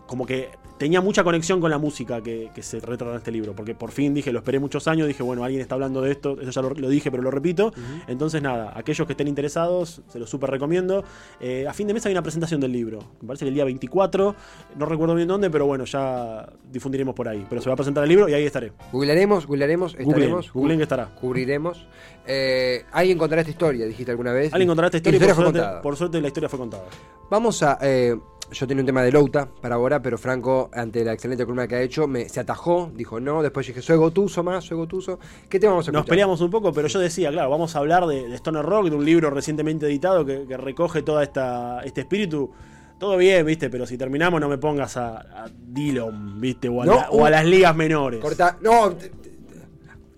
como 0.07 0.25
que 0.25 0.49
tenía 0.77 1.01
mucha 1.01 1.23
conexión 1.23 1.61
con 1.61 1.69
la 1.71 1.77
música 1.77 2.21
que, 2.21 2.49
que 2.53 2.61
se 2.61 2.79
retrata 2.79 3.11
en 3.11 3.17
este 3.17 3.31
libro, 3.31 3.55
porque 3.55 3.73
por 3.73 3.91
fin 3.91 4.13
dije, 4.13 4.33
lo 4.33 4.39
esperé 4.39 4.59
muchos 4.59 4.87
años, 4.87 5.07
dije, 5.07 5.23
bueno, 5.23 5.43
alguien 5.43 5.61
está 5.61 5.75
hablando 5.75 6.01
de 6.01 6.11
esto, 6.11 6.37
eso 6.41 6.51
ya 6.51 6.61
lo, 6.61 6.71
lo 6.71 6.89
dije, 6.89 7.09
pero 7.09 7.23
lo 7.23 7.31
repito. 7.31 7.71
Entonces, 8.07 8.41
nada, 8.41 8.73
aquellos 8.75 9.05
que 9.07 9.13
estén 9.13 9.27
interesados, 9.27 10.01
se 10.09 10.19
los 10.19 10.29
súper 10.29 10.49
recomiendo. 10.49 11.03
Eh, 11.39 11.65
a 11.67 11.73
fin 11.73 11.87
de 11.87 11.93
mes 11.93 12.05
hay 12.05 12.11
una 12.11 12.21
presentación 12.21 12.59
del 12.59 12.71
libro, 12.73 12.99
me 13.21 13.27
parece 13.27 13.45
que 13.45 13.49
el 13.49 13.55
día 13.55 13.63
24, 13.63 14.35
no 14.77 14.85
recuerdo 14.85 15.15
bien 15.15 15.27
dónde, 15.27 15.49
pero 15.49 15.65
bueno, 15.65 15.85
ya 15.85 16.49
difundiremos 16.69 17.15
por 17.15 17.29
ahí. 17.29 17.45
Pero 17.49 17.61
se 17.61 17.69
va 17.69 17.73
a 17.73 17.77
presentar 17.77 18.03
el 18.03 18.09
libro 18.09 18.27
y 18.27 18.33
ahí 18.33 18.43
estaré. 18.45 18.73
Googlearemos, 18.91 19.47
googlearemos, 19.47 19.95
estaremos. 19.97 20.51
googleen 20.51 20.79
que 20.79 20.83
estará. 20.83 21.15
Cubriremos. 21.15 21.87
Eh, 22.25 22.83
alguien 22.91 23.17
contará 23.17 23.41
esta 23.41 23.51
historia, 23.51 23.85
dijiste 23.85 24.11
alguna 24.11 24.33
vez. 24.33 24.53
Alguien 24.53 24.67
contará 24.67 24.87
esta 24.87 24.97
historia 24.97 25.17
y, 25.17 25.33
suerte, 25.33 25.61
por 25.81 25.95
suerte 25.95 26.19
la 26.19 26.27
historia 26.27 26.49
fue 26.49 26.59
contada. 26.59 26.85
Vamos 27.29 27.63
a. 27.63 27.77
eh, 27.81 28.17
yo 28.53 28.67
tenía 28.67 28.81
un 28.81 28.85
tema 28.85 29.01
de 29.03 29.11
Louta 29.11 29.47
para 29.61 29.75
ahora, 29.75 30.01
pero 30.01 30.17
Franco, 30.17 30.69
ante 30.73 31.03
la 31.03 31.13
excelente 31.13 31.43
columna 31.45 31.67
que 31.67 31.75
ha 31.75 31.81
hecho, 31.81 32.07
me, 32.07 32.29
se 32.29 32.39
atajó, 32.39 32.89
dijo 32.95 33.19
no. 33.19 33.41
Después 33.41 33.67
dije, 33.67 33.81
soy 33.81 33.97
Gotuso 33.97 34.43
más, 34.43 34.63
soy 34.65 34.77
Gotuso. 34.77 35.19
¿Qué 35.49 35.59
tema 35.59 35.71
vamos 35.73 35.87
a 35.87 35.91
Nos 35.91 35.99
escuchar? 35.99 36.09
peleamos 36.11 36.41
un 36.41 36.49
poco, 36.51 36.71
pero 36.71 36.87
yo 36.87 36.99
decía, 36.99 37.31
claro, 37.31 37.49
vamos 37.49 37.75
a 37.75 37.79
hablar 37.79 38.05
de, 38.07 38.27
de 38.29 38.35
Stoner 38.37 38.65
Rock, 38.65 38.89
de 38.89 38.95
un 38.95 39.03
libro 39.05 39.29
recientemente 39.29 39.85
editado 39.87 40.25
que, 40.25 40.45
que 40.47 40.55
recoge 40.57 41.01
todo 41.01 41.21
esta, 41.21 41.81
este 41.83 42.01
espíritu. 42.01 42.51
Todo 42.99 43.17
bien, 43.17 43.45
viste, 43.45 43.69
pero 43.69 43.85
si 43.85 43.97
terminamos 43.97 44.39
no 44.39 44.47
me 44.47 44.57
pongas 44.57 44.95
a, 44.95 45.17
a 45.17 45.45
Dillon, 45.51 46.39
viste, 46.39 46.69
o 46.69 46.81
a, 46.81 46.85
No, 46.85 46.95
la- 46.95 47.09
o 47.09 47.25
a 47.25 47.29
las 47.29 47.43
ligas 47.45 47.75
menores. 47.75 48.21
Corta. 48.21 48.57
No. 48.61 48.93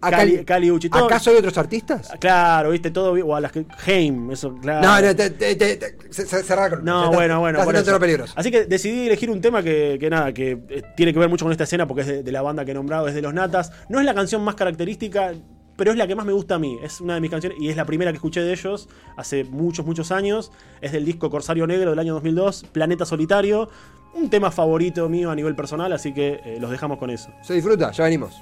T- 0.06 0.10
t- 0.12 0.16
acá- 0.16 0.18
Cali, 0.18 0.46
Cali 0.46 0.72
Uchi, 0.72 0.90
todo- 0.90 1.06
¿Acaso 1.06 1.30
hay 1.32 1.38
otros 1.38 1.58
artistas? 1.58 2.12
Claro, 2.20 2.72
viste, 2.72 2.92
todo 2.92 3.14
o 3.14 3.36
a 3.36 3.42
las 3.42 3.52
que. 3.52 3.66
Heim, 3.86 4.32
eso, 4.32 4.56
claro. 4.56 4.82
No, 4.88 5.02
no, 5.02 5.16
te, 5.16 5.30
te, 5.32 5.56
te- 5.56 5.78
con- 6.78 6.86
No, 6.86 7.12
bueno, 7.12 7.40
bueno. 7.40 7.60
Estás. 7.82 7.94
Así 8.36 8.52
que 8.52 8.66
decidí 8.66 9.08
elegir 9.08 9.30
un 9.30 9.42
tema 9.42 9.62
que, 9.64 9.98
que 10.00 10.10
nada, 10.10 10.34
que 10.34 10.52
eh, 10.70 10.84
tiene 10.96 11.14
que 11.14 11.20
ver 11.20 11.30
mucho 11.30 11.46
con 11.46 11.52
esta 11.52 11.64
escena 11.66 11.88
porque 11.88 12.02
es 12.02 12.08
de, 12.08 12.24
de 12.24 12.32
la 12.32 12.42
banda 12.42 12.66
que 12.66 12.72
he 12.72 12.74
nombrado, 12.74 13.08
es 13.08 13.16
de 13.16 13.22
los 13.22 13.34
Natas. 13.34 13.72
No 13.90 14.00
es 14.00 14.06
la 14.06 14.14
canción 14.14 14.44
más 14.44 14.56
característica, 14.56 15.34
pero 15.78 15.92
es 15.92 15.98
la 15.98 16.08
que 16.08 16.16
más 16.16 16.26
me 16.26 16.32
gusta 16.34 16.56
a 16.56 16.60
mí. 16.60 16.78
Es 16.84 17.02
una 17.02 17.16
de 17.16 17.22
mis 17.22 17.30
canciones 17.32 17.58
y 17.60 17.70
es 17.70 17.76
la 17.76 17.86
primera 17.86 18.12
que 18.12 18.16
escuché 18.16 18.42
de 18.42 18.52
ellos 18.54 18.88
hace 19.18 19.44
muchos, 19.44 19.86
muchos 19.86 20.12
años. 20.12 20.52
Es 20.82 20.92
del 20.92 21.04
disco 21.06 21.30
Corsario 21.30 21.68
Negro 21.68 21.90
del 21.90 22.00
año 22.00 22.14
2002, 22.14 22.66
Planeta 22.72 23.06
Solitario. 23.06 23.70
Un 24.14 24.30
tema 24.30 24.50
favorito 24.50 25.10
mío 25.10 25.30
a 25.30 25.36
nivel 25.36 25.56
personal, 25.58 25.92
así 25.92 26.14
que 26.14 26.40
eh, 26.46 26.58
los 26.62 26.72
dejamos 26.72 26.98
con 26.98 27.10
eso. 27.10 27.30
Se 27.42 27.54
disfruta, 27.54 27.92
ya 27.92 28.06
venimos. 28.06 28.42